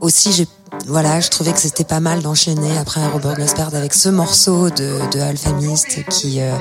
aussi, 0.00 0.32
j'ai 0.32 0.46
voilà, 0.86 1.20
je 1.20 1.28
trouvais 1.28 1.52
que 1.52 1.60
c'était 1.60 1.84
pas 1.84 2.00
mal 2.00 2.20
d'enchaîner 2.20 2.76
après 2.76 3.00
un 3.00 3.08
Robert 3.08 3.34
Glasper 3.36 3.66
avec 3.74 3.94
ce 3.94 4.08
morceau 4.08 4.68
de, 4.70 4.98
de 5.12 5.20
Alphamist 5.20 6.04
qui 6.08 6.40
euh, 6.40 6.54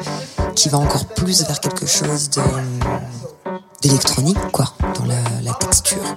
qui 0.55 0.69
va 0.69 0.77
encore 0.77 1.05
plus 1.07 1.43
vers 1.43 1.59
quelque 1.59 1.85
chose 1.85 2.29
de 2.29 2.41
d'électronique 3.81 4.37
quoi, 4.51 4.73
dans 4.95 5.05
la, 5.05 5.19
la 5.43 5.53
texture. 5.53 6.15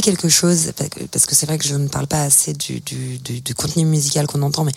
Quelque 0.00 0.28
chose 0.28 0.72
parce 1.10 1.26
que- 1.26 1.34
c'est 1.34 1.46
vrai 1.46 1.58
que 1.58 1.64
je 1.64 1.74
ne 1.74 1.88
parle 1.88 2.06
pas 2.06 2.22
assez 2.22 2.52
du, 2.52 2.80
du, 2.80 3.54
contenu 3.54 3.84
musical 3.84 4.26
qu'on 4.26 4.42
entend, 4.42 4.64
mais 4.64 4.72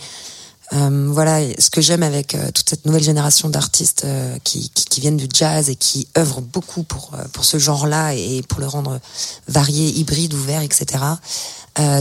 euh, 0.72 1.08
voilà, 1.10 1.40
ce 1.58 1.68
que 1.68 1.80
j'aime 1.80 2.04
avec 2.04 2.34
euh, 2.34 2.52
toute 2.52 2.68
cette 2.70 2.86
nouvelle 2.86 3.02
génération 3.02 3.48
d'artistes 3.48 4.02
euh, 4.04 4.38
qui, 4.44 4.70
viennent 5.00 5.16
du 5.16 5.28
jazz 5.32 5.68
et 5.70 5.76
qui 5.76 6.06
œuvrent 6.18 6.42
beaucoup 6.42 6.82
pour 6.82 7.12
pour 7.32 7.46
ce 7.46 7.58
genre-là 7.58 8.14
et 8.14 8.42
pour 8.42 8.60
le 8.60 8.66
rendre 8.66 9.00
varié, 9.48 9.88
hybride, 9.98 10.34
ouvert, 10.34 10.60
etc. 10.60 11.02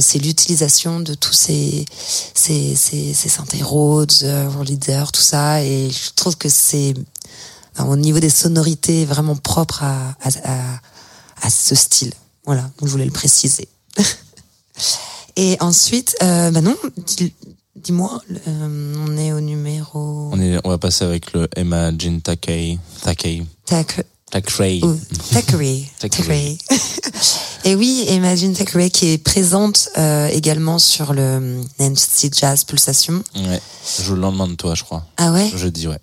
C'est 0.02 0.20
l'utilisation 0.20 1.00
de 1.00 1.14
tous 1.14 1.32
ces 1.32 1.86
ces 2.36 2.76
ces, 2.76 3.14
synthés 3.14 3.64
Rhodes, 3.64 4.12
leaders, 4.66 5.14
tout 5.14 5.22
ça, 5.22 5.64
et 5.64 5.90
je 5.90 6.12
trouve 6.14 6.36
que 6.36 6.50
c'est 6.50 6.94
au 7.80 7.96
niveau 7.96 8.20
des 8.20 8.30
sonorités 8.30 9.06
vraiment 9.06 9.38
propre 9.38 9.84
à 9.84 11.50
ce 11.50 11.76
style. 11.76 12.12
Voilà, 12.50 12.64
donc 12.80 12.88
je 12.88 12.92
voulais 12.92 13.06
le 13.06 13.12
préciser. 13.12 13.68
Et 15.36 15.56
ensuite, 15.60 16.16
euh, 16.24 16.50
bah 16.50 16.62
non, 16.62 16.76
dis- 17.06 17.32
dis-moi, 17.76 18.20
euh, 18.48 18.96
on 19.08 19.16
est 19.18 19.32
au 19.32 19.40
numéro 19.40 20.32
On, 20.34 20.42
est, 20.42 20.58
on 20.64 20.70
va 20.70 20.80
passer 20.80 21.06
avec 21.06 21.32
le 21.34 21.48
Emma 21.56 21.92
Jean 21.96 22.20
Takei. 22.22 22.80
Takei. 23.04 23.44
Takei. 23.68 24.02
Thackeray. 24.32 24.82
Thackeray. 25.32 25.90
Thackeray. 26.00 26.58
Et 27.66 27.76
oui, 27.76 28.06
Imagine 28.10 28.54
Thackeray 28.54 28.90
qui 28.90 29.10
est 29.10 29.18
présente 29.20 29.90
euh, 29.98 30.28
également 30.30 30.80
sur 30.80 31.14
le 31.14 31.62
Nancy 31.80 32.32
Jazz 32.34 32.64
Pulsation. 32.64 33.24
Ouais. 33.36 33.62
Je 34.00 34.04
joue 34.04 34.16
le 34.16 34.22
lendemain 34.22 34.48
de 34.48 34.56
toi, 34.56 34.74
je 34.74 34.84
crois. 34.84 35.06
Ah 35.18 35.32
ouais? 35.34 35.52
Jeudi, 35.56 35.88
ouais. 35.88 36.00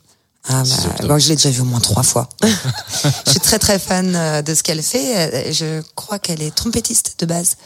Ah 0.49 0.65
6 0.65 0.71
bah, 0.71 1.09
bon, 1.09 1.19
je 1.19 1.29
l'ai 1.29 1.37
déjà 1.37 1.51
vue 1.51 1.63
au 1.63 1.65
moins 1.65 1.81
trois 1.81 2.03
fois. 2.03 2.29
je 2.43 3.31
suis 3.31 3.41
très 3.41 3.59
très 3.59 3.79
fan 3.79 4.15
euh, 4.15 4.43
de 4.43 4.55
ce 4.55 4.63
qu'elle 4.63 4.83
fait. 4.83 5.53
Je 5.53 5.83
crois 5.95 6.19
qu'elle 6.19 6.43
est 6.43 6.55
trompettiste 6.55 7.17
de 7.19 7.27
base. 7.27 7.57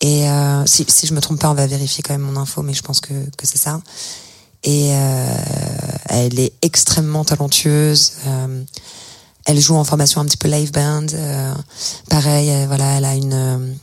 Et 0.00 0.28
euh, 0.28 0.64
si, 0.66 0.86
si 0.88 1.06
je 1.06 1.14
me 1.14 1.20
trompe 1.20 1.40
pas, 1.40 1.50
on 1.50 1.54
va 1.54 1.66
vérifier 1.66 2.02
quand 2.02 2.14
même 2.14 2.22
mon 2.22 2.40
info, 2.40 2.62
mais 2.62 2.72
je 2.72 2.82
pense 2.82 3.00
que, 3.00 3.12
que 3.36 3.46
c'est 3.46 3.58
ça. 3.58 3.80
Et 4.64 4.90
euh, 4.92 5.36
elle 6.08 6.38
est 6.38 6.52
extrêmement 6.62 7.24
talentueuse. 7.24 8.12
Euh, 8.26 8.62
elle 9.46 9.58
joue 9.58 9.76
en 9.76 9.84
formation 9.84 10.20
un 10.20 10.24
petit 10.24 10.36
peu 10.36 10.48
live 10.48 10.72
band. 10.72 11.06
Euh, 11.14 11.54
pareil, 12.10 12.66
voilà, 12.66 12.98
elle 12.98 13.04
a 13.04 13.14
une 13.14 13.78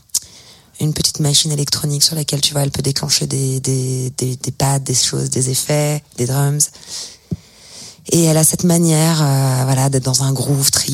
une 0.81 0.93
petite 0.93 1.21
machine 1.21 1.53
électronique 1.53 2.03
sur 2.03 2.15
laquelle 2.15 2.41
tu 2.41 2.51
vois, 2.51 2.63
elle 2.63 2.71
peut 2.71 2.81
déclencher 2.81 3.27
des 3.27 3.61
des 3.61 4.11
des, 4.17 4.35
des 4.35 4.51
pads, 4.51 4.79
des 4.79 4.93
choses, 4.93 5.29
des 5.29 5.49
effets, 5.49 6.03
des 6.17 6.25
drums. 6.25 6.69
Et 8.11 8.23
elle 8.25 8.37
a 8.37 8.43
cette 8.43 8.63
manière, 8.63 9.21
euh, 9.21 9.61
voilà, 9.65 9.89
d'être 9.89 10.03
dans 10.03 10.23
un 10.23 10.31
groove 10.31 10.71
très 10.71 10.91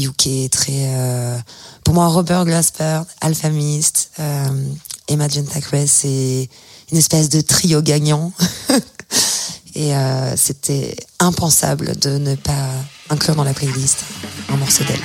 très, 0.49 0.72
euh, 0.72 1.38
pour 1.84 1.93
moi, 1.93 2.07
Robert 2.07 2.45
Glasper, 2.45 3.01
Alpha 3.20 3.49
Mist, 3.49 4.12
euh, 4.20 4.47
Emma 5.07 5.28
Thackeray, 5.28 5.88
c'est 5.88 6.49
une 6.91 6.97
espèce 6.97 7.30
de 7.30 7.41
trio 7.41 7.82
gagnant. 7.82 8.32
Et 9.76 9.95
euh, 9.95 10.36
c'était 10.36 10.95
impensable 11.20 11.97
de 11.97 12.18
ne 12.18 12.36
pas 12.36 12.70
inclure 13.09 13.36
dans 13.36 13.43
la 13.43 13.53
playlist 13.53 13.99
un 14.49 14.57
morceau 14.57 14.84
d'elle. 14.84 14.99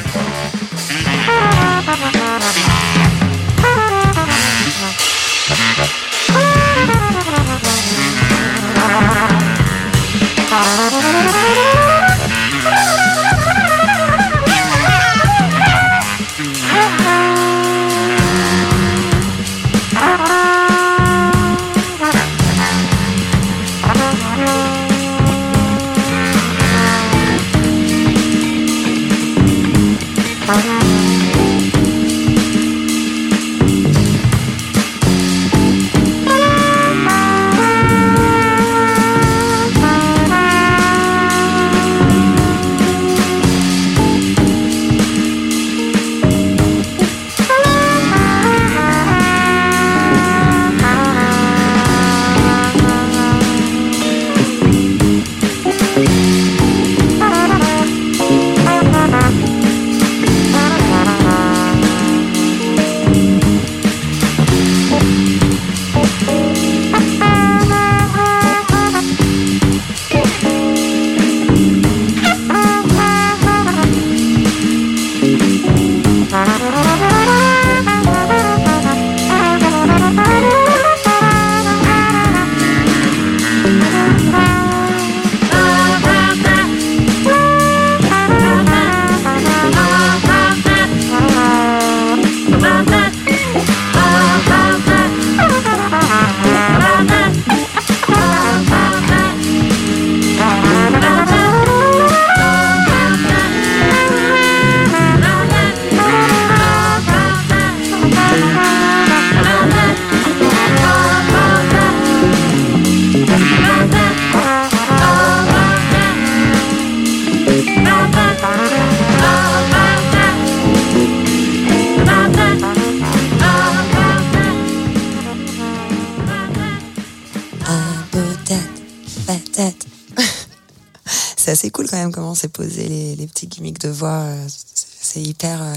C'est 132.36 132.48
posé 132.48 132.88
les, 132.88 133.16
les 133.16 133.26
petits 133.26 133.46
gimmicks 133.48 133.80
de 133.80 133.88
voix. 133.88 134.20
euh, 134.20 134.46
c'est- 134.48 135.22
hyper 135.22 135.62
euh, 135.62 135.74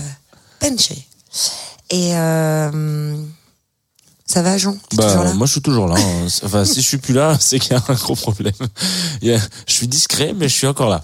punché. 0.60 1.08
Et 1.90 2.16
euh, 2.18 3.16
ça 4.26 4.42
va, 4.42 4.58
Jean? 4.58 4.76
Toujours 4.90 5.06
Bah, 5.18 5.24
là? 5.24 5.34
moi, 5.34 5.48
je 5.48 5.52
suis 5.54 5.62
toujours 5.62 5.88
là. 5.88 5.96
hein. 5.98 6.28
Enfin, 6.44 6.66
si 6.66 6.82
je 6.82 6.88
suis 6.88 6.98
plus 6.98 7.14
là, 7.14 7.38
c'est 7.40 7.58
qu'il 7.60 7.72
y 7.72 7.76
a 7.76 7.84
un 7.88 7.94
gros 7.96 8.16
problème. 8.16 8.54
Je 9.22 9.40
suis 9.68 9.88
discret, 9.88 10.34
mais 10.36 10.50
je 10.50 10.56
suis 10.56 10.68
encore 10.68 10.90
là. 10.90 11.02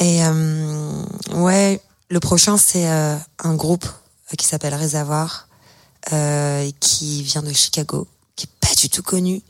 Et 0.00 0.24
euh, 0.24 1.04
ouais, 1.34 1.80
le 2.08 2.20
prochain 2.20 2.56
c'est 2.56 2.88
euh, 2.88 3.16
un 3.42 3.54
groupe 3.54 3.86
qui 4.36 4.46
s'appelle 4.46 4.74
Réservoir, 4.74 5.48
euh, 6.12 6.70
qui 6.80 7.22
vient 7.24 7.42
de 7.42 7.52
Chicago, 7.52 8.06
qui 8.36 8.46
est 8.46 8.66
pas 8.68 8.74
du 8.76 8.88
tout 8.90 9.02
connu. 9.02 9.42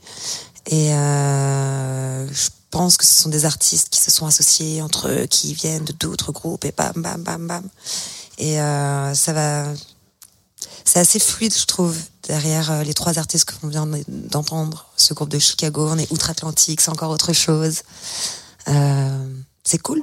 Et 0.71 0.89
je 0.89 2.49
pense 2.71 2.97
que 2.97 3.05
ce 3.05 3.13
sont 3.13 3.29
des 3.29 3.45
artistes 3.45 3.89
qui 3.89 3.99
se 3.99 4.11
sont 4.11 4.25
associés 4.25 4.81
entre 4.81 5.09
eux, 5.09 5.25
qui 5.25 5.53
viennent 5.53 5.85
de 5.85 5.93
d'autres 5.93 6.31
groupes 6.31 6.65
et 6.65 6.73
bam 6.75 6.93
bam 6.95 7.21
bam 7.23 7.47
bam. 7.47 7.63
Et 8.37 8.61
euh, 8.61 9.13
ça 9.13 9.33
va, 9.33 9.65
c'est 10.85 10.99
assez 10.99 11.19
fluide, 11.19 11.53
je 11.55 11.65
trouve, 11.65 11.95
derrière 12.23 12.71
euh, 12.71 12.83
les 12.83 12.93
trois 12.93 13.19
artistes 13.19 13.51
qu'on 13.51 13.67
vient 13.67 13.87
d'entendre. 14.07 14.87
Ce 14.95 15.13
groupe 15.13 15.29
de 15.29 15.39
Chicago, 15.39 15.87
on 15.89 15.97
est 15.97 16.11
outre-Atlantique, 16.11 16.81
c'est 16.81 16.91
encore 16.91 17.11
autre 17.11 17.33
chose. 17.33 17.81
Euh, 18.67 19.27
c'est 19.63 19.81
cool. 19.81 20.01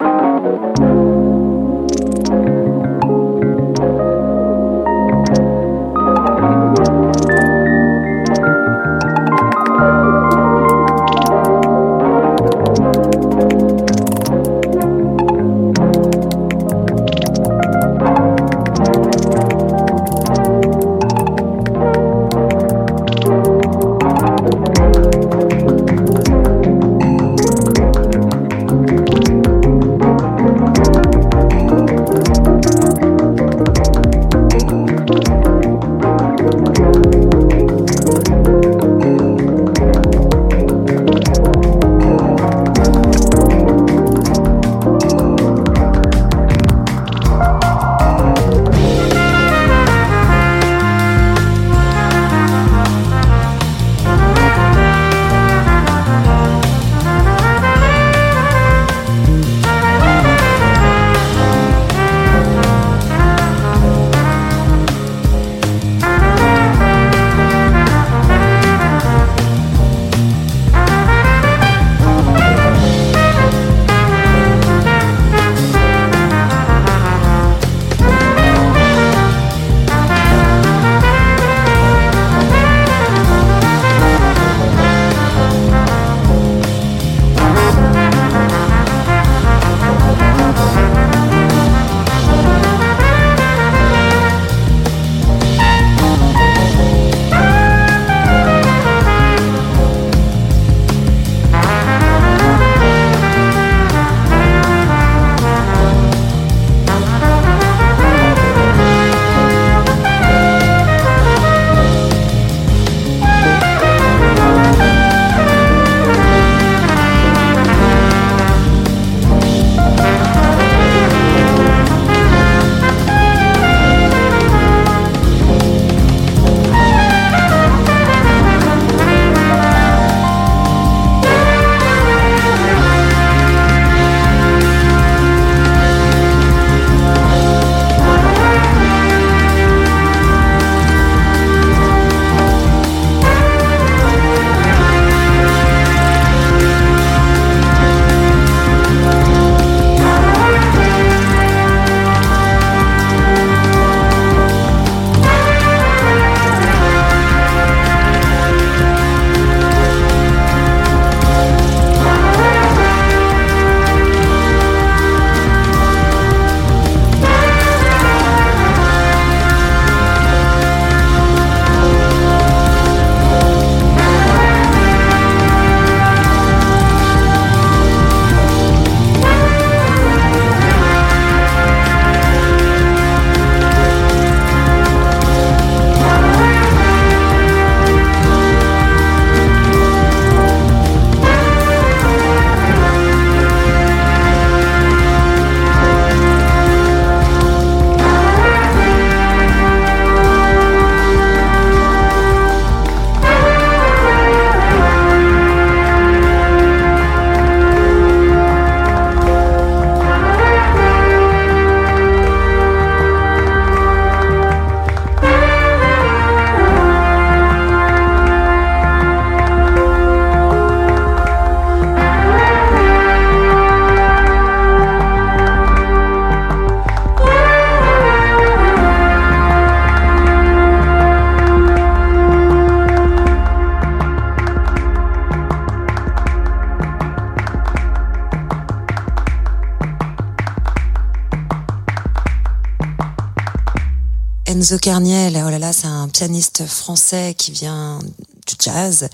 Enzo 244.66 244.78
Kerniel, 244.78 245.40
oh 245.46 245.66
c'est 245.70 245.86
un 245.86 246.08
pianiste 246.08 246.66
français 246.66 247.36
qui 247.38 247.52
vient 247.52 248.00
du 248.48 248.54
jazz 248.58 249.08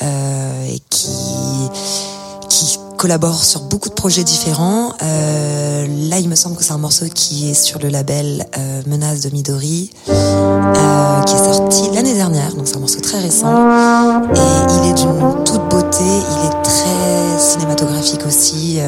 euh, 0.00 0.66
et 0.68 0.78
qui 0.88 2.78
collabore 2.98 3.42
sur 3.42 3.62
beaucoup 3.62 3.88
de 3.88 3.94
projets 3.94 4.22
différents. 4.22 4.92
Euh, 5.02 5.88
là, 6.08 6.20
il 6.20 6.28
me 6.28 6.36
semble 6.36 6.56
que 6.56 6.62
c'est 6.62 6.72
un 6.72 6.78
morceau 6.78 7.06
qui 7.12 7.50
est 7.50 7.54
sur 7.54 7.80
le 7.80 7.88
label 7.88 8.46
euh, 8.56 8.82
Menace 8.86 9.22
de 9.22 9.30
Midori, 9.30 9.90
qui 10.06 10.12
est 11.34 11.52
sorti 11.52 11.82
l'année 11.92 12.14
dernière, 12.14 12.54
donc 12.54 12.68
c'est 12.68 12.76
un 12.76 12.80
morceau 12.80 13.00
très 13.00 13.18
récent. 13.18 13.50
Et 14.36 14.84
il 14.84 14.90
est 14.90 14.94
d'une 14.94 15.44
toute 15.44 15.68
beauté, 15.68 16.04
il 16.04 16.46
est 16.46 16.62
très 16.62 17.40
cinématographique 17.40 18.24
aussi. 18.24 18.78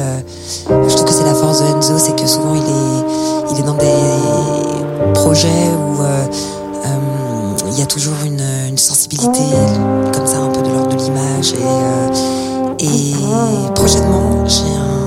Où 5.43 6.01
euh, 6.01 6.27
euh, 6.85 7.57
il 7.67 7.77
y 7.77 7.81
a 7.81 7.85
toujours 7.85 8.15
une, 8.23 8.77
sensibilité 8.77 9.39
comme 10.13 10.25
ça, 10.25 10.37
un 10.39 10.49
peu 10.49 10.61
de 10.61 10.69
l'ordre 10.69 10.95
de 10.95 11.01
l'image 11.01 11.53
et 12.79 13.13
euh, 13.23 13.69
prochainement, 13.73 14.45
j'ai 14.47 14.63
un, 14.63 15.01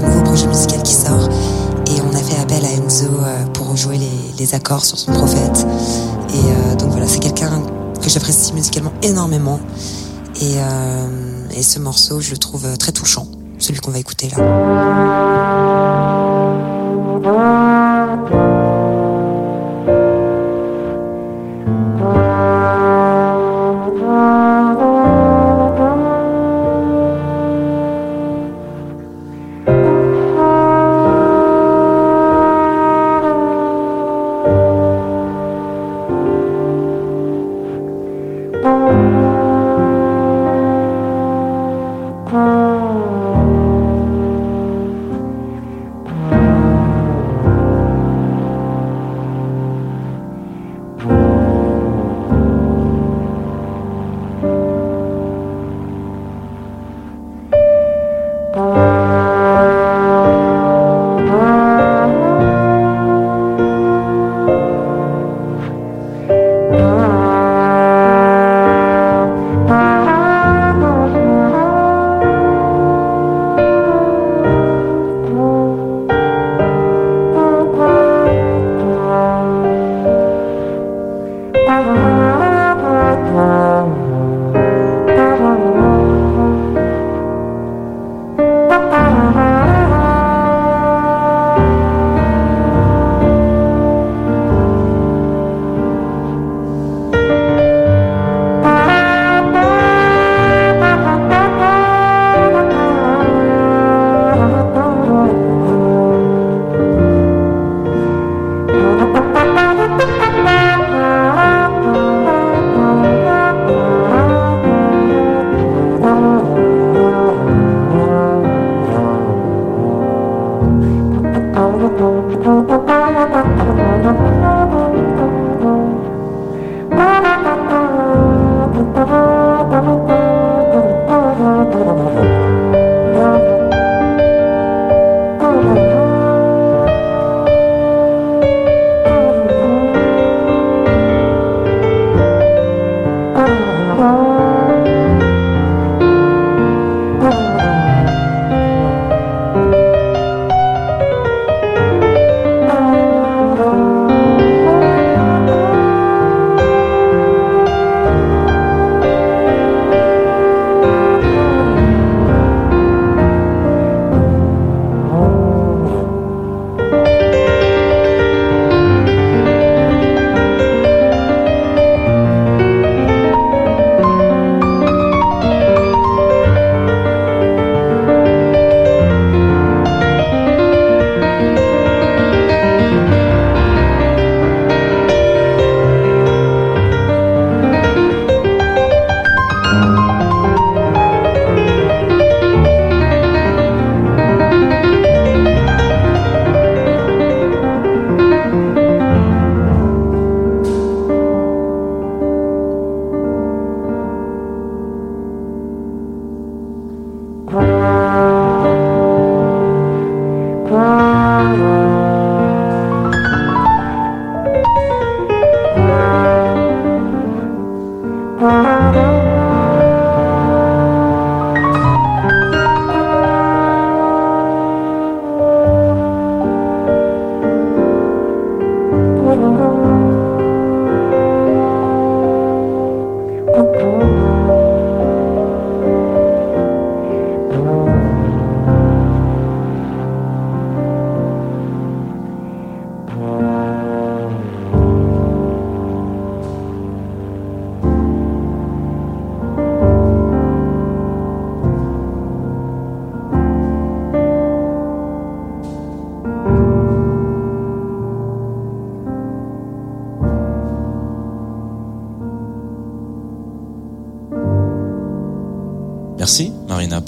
nouveau 0.00 0.22
projet 0.24 0.46
musical 0.46 0.82
qui 0.82 0.94
sort 0.94 1.28
et 1.86 2.00
on 2.00 2.14
a 2.14 2.18
fait 2.18 2.40
appel 2.40 2.64
à 2.64 2.70
Enzo 2.70 3.06
pour 3.52 3.76
jouer 3.76 4.00
les, 4.38 4.54
accords 4.54 4.84
sur 4.84 4.98
son 4.98 5.12
prophète. 5.12 5.66
Et 6.30 6.76
donc 6.76 6.90
voilà, 6.90 7.06
c'est 7.06 7.20
quelqu'un 7.20 7.62
que 8.02 8.08
j'apprécie 8.08 8.52
musicalement 8.52 8.92
énormément. 9.02 9.60
Et, 10.40 10.56
et 11.56 11.62
ce 11.62 11.78
morceau, 11.78 12.20
je 12.20 12.32
le 12.32 12.38
trouve 12.38 12.76
très 12.78 12.92
touchant, 12.92 13.26
celui 13.58 13.80
qu'on 13.80 13.90
va 13.90 13.98
écouter 13.98 14.28
là. 14.36 15.93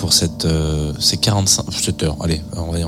Pour 0.06 0.12
cette, 0.12 0.44
euh, 0.44 0.92
ces 1.00 1.16
45, 1.16 1.64
7 1.72 2.02
heures. 2.04 2.16
Allez, 2.22 2.40
on 2.52 2.70
va, 2.70 2.78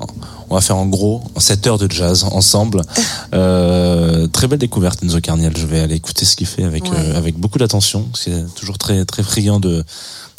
on, 0.00 0.06
on 0.50 0.54
va 0.56 0.60
faire 0.60 0.76
en 0.76 0.86
gros 0.86 1.22
7 1.38 1.68
heures 1.68 1.78
de 1.78 1.88
jazz 1.88 2.24
ensemble. 2.24 2.82
Euh, 3.34 4.26
très 4.26 4.46
belle 4.46 4.58
découverte, 4.58 5.02
Enzo 5.02 5.18
Carniel. 5.20 5.56
Je 5.56 5.64
vais 5.64 5.80
aller 5.80 5.94
écouter 5.94 6.26
ce 6.26 6.36
qu'il 6.36 6.46
fait 6.46 6.64
avec, 6.64 6.84
Ouais. 6.84 6.90
euh, 6.98 7.16
avec 7.16 7.38
beaucoup 7.38 7.58
d'attention. 7.58 8.06
C'est 8.14 8.44
toujours 8.54 8.76
très, 8.76 9.06
très 9.06 9.22
friand 9.22 9.58
de, 9.58 9.82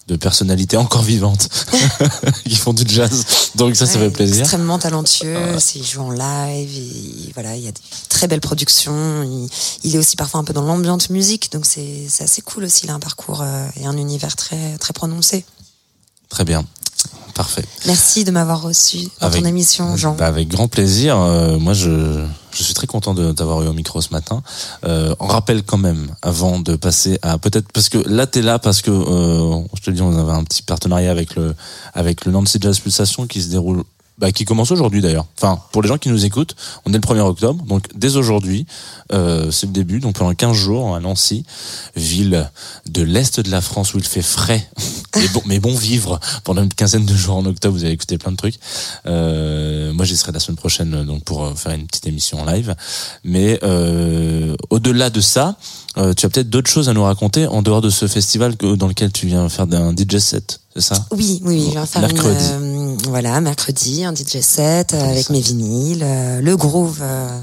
de 0.07 0.15
personnalités 0.15 0.77
encore 0.77 1.01
vivantes 1.01 1.49
qui 2.47 2.55
font 2.55 2.73
du 2.73 2.83
jazz. 2.87 3.25
Donc 3.55 3.75
ça, 3.75 3.87
ça 3.87 3.97
fait 3.97 4.11
plaisir. 4.11 4.41
Extrêmement 4.41 4.77
talentueux, 4.77 5.57
c'est- 5.57 5.79
il 5.79 5.85
joue 5.85 6.01
en 6.01 6.11
live, 6.11 6.69
il, 6.71 7.31
voilà, 7.33 7.55
il 7.55 7.63
y 7.63 7.67
a 7.67 7.71
des 7.71 7.81
très 8.09 8.27
belles 8.27 8.41
productions. 8.41 9.23
Il, 9.23 9.49
il 9.83 9.95
est 9.95 9.97
aussi 9.97 10.15
parfois 10.15 10.39
un 10.41 10.43
peu 10.43 10.53
dans 10.53 10.61
l'ambiance 10.61 11.09
musique, 11.09 11.51
donc 11.51 11.65
c'est 11.65 12.05
c'est 12.09 12.25
assez 12.25 12.43
cool 12.43 12.65
aussi. 12.65 12.81
Il 12.83 12.91
a 12.91 12.93
un 12.93 12.99
parcours 12.99 13.41
euh, 13.41 13.65
et 13.81 13.87
un 13.87 13.97
univers 13.97 14.35
très 14.35 14.77
très 14.77 14.93
prononcé. 14.93 15.45
Très 16.33 16.45
bien. 16.45 16.65
Parfait. 17.35 17.63
Merci 17.85 18.23
de 18.23 18.31
m'avoir 18.31 18.61
reçu 18.63 19.07
dans 19.19 19.27
Avec- 19.27 19.41
ton 19.43 19.47
émission, 19.47 19.95
Jean. 19.97 20.13
Bah, 20.15 20.25
avec 20.27 20.47
grand 20.47 20.67
plaisir. 20.67 21.17
Euh, 21.19 21.57
moi, 21.59 21.73
je, 21.73 22.23
je 22.51 22.63
suis 22.63 22.73
très 22.73 22.87
content 22.87 23.13
de 23.13 23.31
t'avoir 23.31 23.61
eu 23.63 23.67
au 23.67 23.73
micro 23.73 24.01
ce 24.01 24.09
matin. 24.11 24.41
Euh, 24.85 25.15
on 25.19 25.27
rappelle 25.27 25.61
quand 25.63 25.77
même, 25.77 26.07
avant 26.23 26.59
de 26.59 26.75
passer 26.75 27.17
à 27.23 27.37
peut-être 27.37 27.71
parce 27.71 27.89
que 27.89 27.97
là, 28.07 28.25
t'es 28.27 28.41
là 28.43 28.57
parce 28.59 28.81
que 28.81 28.91
euh, 28.91 29.61
je 29.75 29.81
te 29.81 29.89
le 29.91 29.95
dis, 29.95 30.01
on 30.01 30.15
avait 30.17 30.31
un 30.31 30.43
petit 30.43 30.61
partenariat 30.63 31.09
avec 31.11 31.35
le 31.35 31.55
avec 31.95 32.25
le 32.25 32.31
Nancy 32.31 32.57
Jazz 32.61 32.79
Pulsation 32.79 33.25
qui 33.27 33.41
se 33.41 33.49
déroule. 33.49 33.83
Bah, 34.19 34.31
qui 34.31 34.45
commence 34.45 34.71
aujourd'hui 34.71 35.01
d'ailleurs. 35.01 35.25
Enfin, 35.37 35.59
pour 35.71 35.81
les 35.81 35.87
gens 35.87 35.97
qui 35.97 36.09
nous 36.09 36.23
écoutent, 36.23 36.55
on 36.85 36.91
est 36.91 36.97
le 36.97 36.99
1er 36.99 37.21
octobre, 37.21 37.63
donc 37.65 37.87
dès 37.95 38.15
aujourd'hui, 38.15 38.67
euh, 39.11 39.49
c'est 39.49 39.65
le 39.65 39.73
début, 39.73 39.99
donc 39.99 40.15
pendant 40.15 40.33
15 40.33 40.55
jours 40.55 40.95
à 40.95 40.99
Nancy, 40.99 41.45
ville 41.95 42.49
de 42.87 43.01
l'Est 43.01 43.39
de 43.39 43.49
la 43.49 43.59
France 43.59 43.95
où 43.95 43.97
il 43.97 44.03
fait 44.03 44.21
frais, 44.21 44.69
mais 45.15 45.27
bon, 45.29 45.41
mais 45.45 45.59
bon 45.59 45.75
vivre 45.75 46.19
pendant 46.43 46.61
une 46.61 46.73
quinzaine 46.73 47.05
de 47.05 47.15
jours 47.15 47.37
en 47.37 47.45
octobre, 47.45 47.75
vous 47.75 47.85
allez 47.85 47.93
écouter 47.93 48.19
plein 48.19 48.31
de 48.31 48.37
trucs. 48.37 48.59
Euh, 49.07 49.93
moi, 49.93 50.05
j'y 50.05 50.15
serai 50.15 50.31
la 50.31 50.39
semaine 50.39 50.57
prochaine 50.57 51.03
donc 51.05 51.23
pour 51.23 51.43
euh, 51.43 51.53
faire 51.55 51.71
une 51.73 51.87
petite 51.87 52.07
émission 52.07 52.41
en 52.41 52.45
live. 52.45 52.75
Mais 53.23 53.59
euh, 53.63 54.55
au-delà 54.69 55.09
de 55.09 55.21
ça, 55.21 55.57
euh, 55.97 56.13
tu 56.13 56.25
as 56.25 56.29
peut-être 56.29 56.49
d'autres 56.49 56.69
choses 56.69 56.89
à 56.89 56.93
nous 56.93 57.03
raconter 57.03 57.47
en 57.47 57.61
dehors 57.61 57.81
de 57.81 57.89
ce 57.89 58.07
festival 58.07 58.55
dans 58.55 58.87
lequel 58.87 59.11
tu 59.11 59.27
viens 59.27 59.47
faire 59.49 59.67
un 59.71 59.95
DJ 59.95 60.17
set, 60.17 60.59
c'est 60.75 60.81
ça 60.81 61.05
Oui, 61.11 61.41
oui, 61.45 61.69
je 61.73 61.79
vais 61.79 61.85
faire 61.85 62.01
Mercredi. 62.01 62.45
une, 62.45 62.93
euh, 62.93 62.97
voilà, 63.09 63.39
mercredi, 63.41 64.03
un 64.03 64.13
DJ 64.13 64.41
set 64.41 64.93
avec 64.93 65.29
mes 65.29 65.39
vinyles, 65.41 66.01
euh, 66.03 66.41
le 66.41 66.57
groove 66.57 66.99
euh, 67.01 67.39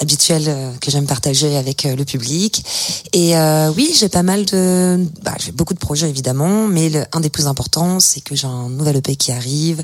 habituel 0.00 0.74
que 0.80 0.90
j'aime 0.90 1.06
partager 1.06 1.56
avec 1.56 1.84
le 1.84 2.04
public. 2.04 2.64
Et 3.12 3.36
euh, 3.36 3.70
oui, 3.76 3.94
j'ai 3.98 4.08
pas 4.08 4.22
mal 4.22 4.44
de, 4.46 5.04
bah, 5.22 5.34
j'ai 5.38 5.52
beaucoup 5.52 5.74
de 5.74 5.78
projets 5.78 6.08
évidemment, 6.08 6.66
mais 6.68 6.88
le, 6.88 7.04
un 7.12 7.20
des 7.20 7.28
plus 7.30 7.46
importants, 7.46 8.00
c'est 8.00 8.20
que 8.20 8.34
j'ai 8.34 8.46
un 8.46 8.68
nouvel 8.68 8.96
EP 8.96 9.16
qui 9.16 9.30
arrive 9.32 9.82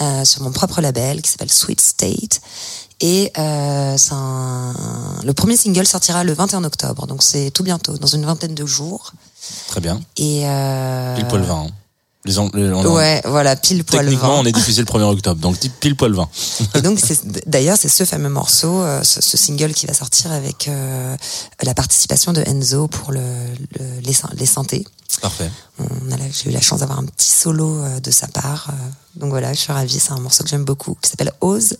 euh, 0.00 0.24
sur 0.24 0.42
mon 0.42 0.50
propre 0.50 0.80
label 0.80 1.22
qui 1.22 1.30
s'appelle 1.30 1.52
Sweet 1.52 1.80
State. 1.80 2.40
Et 3.00 3.30
euh, 3.38 3.96
c'est 3.98 4.12
un- 4.12 4.74
le 5.24 5.32
premier 5.34 5.56
single 5.56 5.86
sortira 5.86 6.24
le 6.24 6.32
21 6.32 6.64
octobre, 6.64 7.06
donc 7.06 7.22
c'est 7.22 7.50
tout 7.50 7.62
bientôt, 7.62 7.96
dans 7.98 8.06
une 8.08 8.24
vingtaine 8.24 8.54
de 8.54 8.66
jours. 8.66 9.12
Très 9.68 9.80
bien. 9.80 10.00
Et 10.16 10.42
euh, 10.46 11.14
Pile 11.16 11.28
poil 11.28 11.42
20. 11.42 11.54
hein. 11.54 11.66
Les, 12.26 12.38
en- 12.38 12.48
les- 12.54 12.72
on- 12.72 12.94
Ouais, 12.94 13.20
voilà, 13.26 13.54
pile 13.54 13.84
poil 13.84 14.04
Techniquement, 14.06 14.36
20. 14.36 14.40
on 14.40 14.44
est 14.46 14.52
diffusé 14.52 14.80
le 14.80 14.86
1er 14.86 15.02
octobre, 15.02 15.38
donc 15.40 15.58
pile 15.80 15.94
poil 15.94 16.14
20. 16.14 16.28
Et 16.76 16.80
donc, 16.80 16.98
d'ailleurs, 17.46 17.76
c'est 17.78 17.90
ce 17.90 18.04
fameux 18.04 18.30
morceau, 18.30 18.80
euh, 18.80 19.02
ce, 19.02 19.20
ce 19.20 19.36
single 19.36 19.74
qui 19.74 19.84
va 19.86 19.92
sortir 19.92 20.32
avec 20.32 20.68
euh, 20.68 21.16
la 21.62 21.74
participation 21.74 22.32
de 22.32 22.40
Enzo 22.46 22.88
pour 22.88 23.12
le, 23.12 23.20
le- 23.78 24.00
les, 24.02 24.14
les 24.38 24.46
synthés. 24.46 24.86
Parfait. 25.20 25.50
J'ai 26.32 26.48
eu 26.50 26.52
la 26.52 26.62
chance 26.62 26.80
d'avoir 26.80 26.98
un 26.98 27.04
petit 27.04 27.30
solo 27.30 27.78
euh, 27.82 28.00
de 28.00 28.10
sa 28.10 28.26
part. 28.26 28.68
euh, 28.70 29.20
donc 29.20 29.28
voilà, 29.30 29.52
je 29.52 29.58
suis 29.60 29.72
ravie. 29.72 30.00
C'est 30.00 30.12
un 30.12 30.18
morceau 30.18 30.44
que 30.44 30.48
j'aime 30.50 30.64
beaucoup, 30.64 30.96
qui 31.02 31.10
s'appelle 31.10 31.32
Ose 31.42 31.76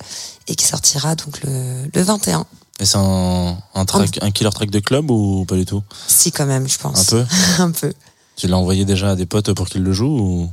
et 0.47 0.55
qui 0.55 0.67
sortira 0.67 1.15
donc 1.15 1.41
le, 1.43 1.51
le 1.93 2.03
21. 2.03 2.45
Et 2.81 2.85
c'est 2.85 2.99
un, 2.99 3.57
un 3.75 3.85
track, 3.87 4.19
un 4.21 4.31
killer 4.31 4.51
track 4.51 4.71
de 4.71 4.79
club 4.81 5.11
ou 5.11 5.47
pas 5.47 5.55
du 5.57 5.65
tout? 5.65 5.83
Si, 6.07 6.33
quand 6.33 6.45
même, 6.47 6.69
je 6.69 6.77
pense. 6.79 6.99
Un 7.01 7.05
peu? 7.05 7.25
Un 7.61 7.71
peu. 7.71 7.93
Tu 8.37 8.49
l'as 8.49 8.57
envoyé 8.57 8.85
déjà 8.85 9.11
à 9.11 9.17
des 9.17 9.27
potes 9.27 9.53
pour 9.53 9.69
qu'ils 9.69 9.83
le 9.83 9.93
jouent 9.93 10.19
ou 10.19 10.51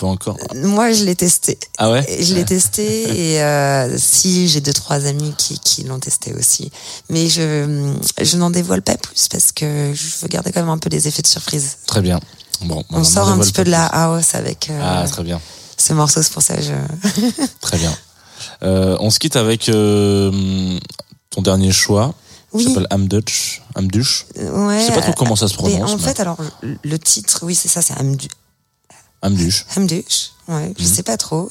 pas 0.00 0.06
encore 0.06 0.36
Moi, 0.54 0.92
je 0.92 1.04
l'ai 1.04 1.14
testé. 1.14 1.58
Ah 1.78 1.90
ouais 1.90 2.04
Je 2.20 2.34
l'ai 2.34 2.44
testé 2.44 3.34
et 3.34 3.42
euh, 3.42 3.96
si 3.98 4.48
j'ai 4.48 4.60
deux 4.60 4.72
trois 4.72 5.06
amis 5.06 5.32
qui, 5.38 5.58
qui 5.60 5.84
l'ont 5.84 6.00
testé 6.00 6.34
aussi, 6.34 6.72
mais 7.08 7.28
je 7.28 7.92
je 8.20 8.36
n'en 8.36 8.50
dévoile 8.50 8.82
pas 8.82 8.96
plus 8.96 9.28
parce 9.28 9.52
que 9.52 9.92
je 9.94 10.04
veux 10.22 10.28
garder 10.28 10.50
quand 10.52 10.60
même 10.60 10.70
un 10.70 10.78
peu 10.78 10.88
des 10.90 11.06
effets 11.08 11.22
de 11.22 11.26
surprise. 11.26 11.76
Très 11.86 12.00
bien. 12.00 12.20
Bon, 12.62 12.82
On 12.90 13.04
sort 13.04 13.28
un 13.28 13.38
petit 13.38 13.52
peu 13.52 13.64
de 13.64 13.70
la 13.70 13.86
house 13.86 14.34
avec 14.34 14.70
euh, 14.70 14.80
Ah, 14.82 15.06
très 15.06 15.22
bien. 15.22 15.40
ce 15.76 15.92
morceau, 15.92 16.22
c'est 16.22 16.32
pour 16.32 16.42
ça 16.42 16.56
que 16.56 16.62
je. 16.62 17.42
Très 17.60 17.76
bien. 17.78 17.94
Euh, 18.62 18.96
on 19.00 19.10
se 19.10 19.18
quitte 19.18 19.36
avec 19.36 19.68
euh, 19.68 20.78
ton 21.30 21.42
dernier 21.42 21.70
choix. 21.72 22.14
Oui. 22.56 22.64
qui 22.64 22.70
s'appelle 22.72 22.86
Amdutch. 22.90 23.62
Amduch. 23.74 24.26
Ouais. 24.36 24.80
Je 24.80 24.86
sais 24.86 24.92
pas 24.92 25.02
trop 25.02 25.12
comment 25.12 25.36
ça 25.36 25.48
se 25.48 25.54
prononce. 25.54 25.90
en 25.92 25.96
mais- 25.96 26.02
fait, 26.02 26.20
alors 26.20 26.38
le- 26.82 26.98
titre, 26.98 27.40
oui, 27.42 27.54
c'est 27.54 27.68
ça, 27.68 27.82
c'est 27.82 27.94
Hamdu- 27.94 28.28
Amduch. 29.22 29.64
Hamdush. 29.76 30.30
Ouais, 30.48 30.72
je 30.78 30.84
Mhm. 30.84 30.90
sais 30.94 31.02
pas 31.02 31.16
trop. 31.16 31.48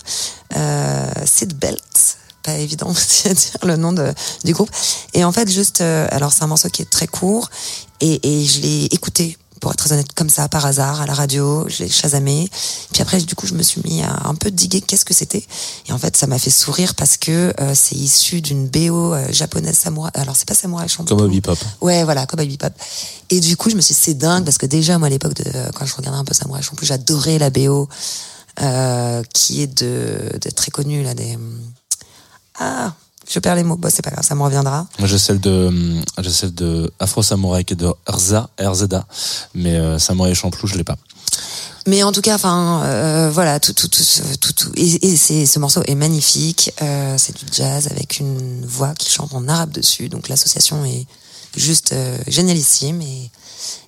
Euh, 0.56 1.12
Sid 1.26 1.54
Belt. 1.58 2.18
Pas 2.44 2.54
évident 2.58 2.88
aussi 2.92 3.28
à 3.28 3.34
dire 3.34 3.58
le 3.64 3.76
nom 3.76 3.92
de, 3.92 4.14
du 4.44 4.54
groupe. 4.54 4.70
Et 5.14 5.24
en 5.24 5.32
fait, 5.32 5.50
juste, 5.52 5.82
euh, 5.82 6.08
alors 6.12 6.32
c'est 6.32 6.44
un 6.44 6.48
morceau 6.48 6.70
qui 6.70 6.82
est 6.84 6.90
très 6.90 7.08
court 7.08 7.50
et, 8.02 8.20
et 8.24 8.46
je 8.46 8.62
l'ai 8.62 8.86
écouté 8.92 9.38
pour 9.66 9.72
être 9.72 9.80
très 9.80 9.94
honnête 9.94 10.14
comme 10.14 10.30
ça 10.30 10.48
par 10.48 10.64
hasard 10.64 11.02
à 11.02 11.08
la 11.08 11.16
radio, 11.16 11.66
je 11.68 11.82
l'ai 11.82 11.90
chasamé. 11.90 12.48
Puis 12.94 13.02
après, 13.02 13.20
du 13.20 13.34
coup, 13.34 13.48
je 13.48 13.56
me 13.56 13.64
suis 13.64 13.82
mis 13.84 14.04
à 14.04 14.28
un 14.28 14.36
peu 14.36 14.52
diguer 14.52 14.80
qu'est-ce 14.80 15.06
que 15.06 15.16
c'était. 15.16 15.44
Et 15.88 15.92
en 15.92 15.98
fait, 15.98 16.16
ça 16.16 16.28
m'a 16.28 16.38
fait 16.38 16.52
sourire 16.52 16.94
parce 16.94 17.18
que 17.18 17.52
euh, 17.60 17.72
c'est 17.74 17.96
issu 17.96 18.42
d'une 18.42 18.68
BO 18.68 19.16
euh, 19.16 19.26
japonaise 19.32 19.76
samouraï. 19.76 20.12
Alors 20.14 20.36
c'est 20.36 20.48
pas 20.48 20.54
samouraï 20.54 20.88
Champloo. 20.88 21.18
Comme 21.18 21.32
Bebop. 21.32 21.58
Ouais, 21.82 22.04
voilà, 22.04 22.28
comme 22.28 22.46
Bebop. 22.46 22.76
Et 23.32 23.40
du 23.40 23.58
coup, 23.58 23.72
je 23.72 23.76
me 23.76 23.82
suis 23.82 23.96
dit, 23.96 24.02
c'est 24.04 24.14
dingue 24.14 24.46
parce 24.46 24.60
que 24.60 24.68
déjà, 24.68 25.00
moi, 25.00 25.08
à 25.08 25.10
l'époque 25.10 25.34
de 25.34 25.52
quand 25.74 25.88
je 25.88 25.96
regardais 25.96 26.20
un 26.20 26.26
peu 26.26 26.36
Samurai 26.36 26.62
Champloo, 26.62 26.86
j'adorais 26.86 27.40
la 27.40 27.50
BO 27.50 27.90
euh, 28.62 29.24
qui 29.34 29.64
est 29.64 29.82
de, 29.82 30.30
de 30.40 30.50
très 30.52 30.70
connue 30.70 31.02
là 31.02 31.16
des 31.16 31.40
ah, 32.60 32.94
je 33.30 33.40
perds 33.40 33.56
les 33.56 33.64
mots. 33.64 33.76
Bon, 33.76 33.90
c'est 33.92 34.04
pas 34.04 34.12
grave, 34.12 34.26
ça 34.26 34.36
me 34.36 34.44
reviendra. 34.44 34.88
Moi, 35.00 35.08
j'ai 35.08 35.18
celle 35.18 35.40
de, 35.40 36.02
j'ai 36.20 36.30
celle 36.30 36.54
de 36.54 36.92
Afro 37.00 37.24
Samurai 37.24 37.64
qui 37.64 37.74
est 37.74 37.78
de 37.78 37.92
Rza, 38.08 38.50
RZA. 38.60 39.06
Mais 39.54 39.76
euh, 39.76 40.00
Samurai 40.00 40.36
Champloo, 40.36 40.68
je 40.68 40.76
l'ai 40.76 40.84
pas. 40.84 40.98
Mais 41.88 42.02
en 42.02 42.12
tout 42.12 42.22
cas, 42.22 42.36
enfin, 42.36 42.82
euh, 42.84 43.30
voilà, 43.32 43.60
tout, 43.60 43.74
tout, 43.74 43.88
tout, 43.88 44.04
tout, 44.42 44.54
tout. 44.54 44.72
Et, 44.76 45.08
et 45.08 45.16
c'est, 45.16 45.46
ce 45.46 45.60
morceau 45.60 45.84
est 45.86 45.96
magnifique. 45.96 46.72
Euh, 46.82 47.16
c'est 47.18 47.38
du 47.38 47.46
jazz 47.52 47.88
avec 47.92 48.20
une 48.20 48.66
voix 48.66 48.94
qui 48.96 49.12
chante 49.12 49.34
en 49.34 49.48
arabe 49.48 49.72
dessus. 49.72 50.10
Donc 50.10 50.28
l'association 50.28 50.84
est 50.86 51.06
juste 51.56 51.94
euh, 51.94 52.18
génialissime. 52.28 53.02
Et, 53.02 53.30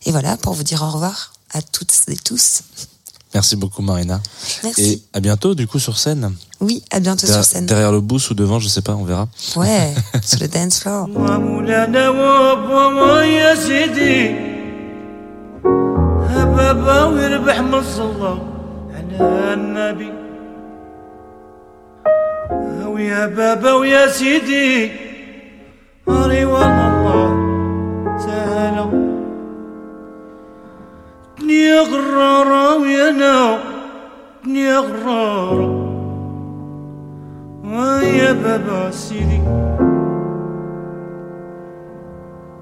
et 0.06 0.12
voilà, 0.12 0.38
pour 0.38 0.54
vous 0.54 0.64
dire 0.64 0.84
au 0.84 0.92
revoir 0.92 1.34
à 1.52 1.62
toutes 1.62 1.94
et 2.08 2.18
tous. 2.18 2.62
Merci 3.34 3.55
beaucoup, 3.55 3.82
Marina. 3.82 4.21
Merci. 4.63 4.82
Et 4.84 5.01
à 5.17 5.19
bientôt, 5.19 5.53
du 5.53 5.67
coup, 5.67 5.80
sur 5.80 5.97
scène. 5.97 6.34
Oui, 6.61 6.84
à 6.91 6.99
bientôt 6.99 7.28
Der- 7.28 7.36
sur 7.36 7.43
scène. 7.43 7.65
Derrière 7.65 7.91
le 7.91 8.01
booth 8.01 8.30
ou 8.30 8.34
devant, 8.34 8.59
je 8.59 8.67
sais 8.67 8.82
pas, 8.82 8.93
on 8.95 9.03
verra. 9.03 9.28
Ouais, 9.55 9.93
sur 10.23 10.39
le 10.39 10.47
dance 10.47 10.80
floor. 10.80 11.07
أنا 33.10 33.58
دنيا 34.45 34.80
غرارة 34.80 35.88
ويا 37.66 38.32
بابا 38.32 38.91
سيدي 38.91 39.41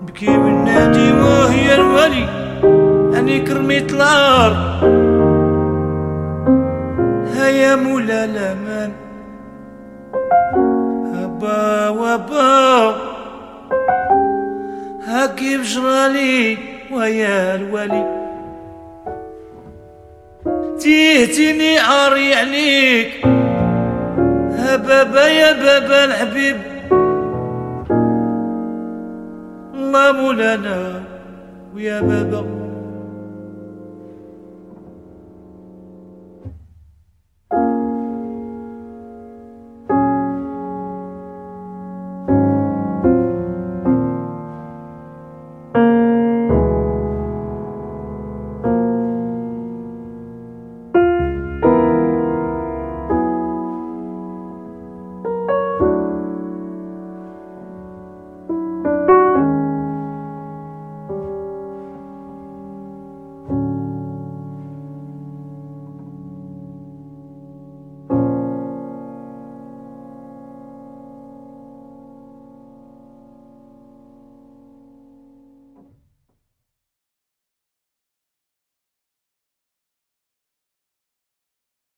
بكي 0.01 0.37
من 0.37 0.63
نادي 0.63 1.13
وهي 1.13 1.75
الولي 1.75 2.25
أني 3.19 3.39
كرميت 3.39 3.93
الأرض 3.93 4.83
هيا 7.35 7.75
مولا 7.75 8.25
الأمان. 8.25 8.91
هبا 11.13 11.89
وبا 11.89 12.95
هاكي 15.07 15.57
بجرالي 15.57 16.57
ويا 16.91 17.55
الولي 17.55 18.24
تيهتني 20.79 21.79
عاري 21.79 22.33
عليك. 22.33 23.25
ها 24.57 24.75
بابا 24.75 25.27
يا 25.27 25.51
بابا 25.51 26.05
الحبيب. 26.05 26.57
الله 29.75 30.11
مولانا 30.11 31.01
ويا 31.75 32.01
بابا. 32.01 32.64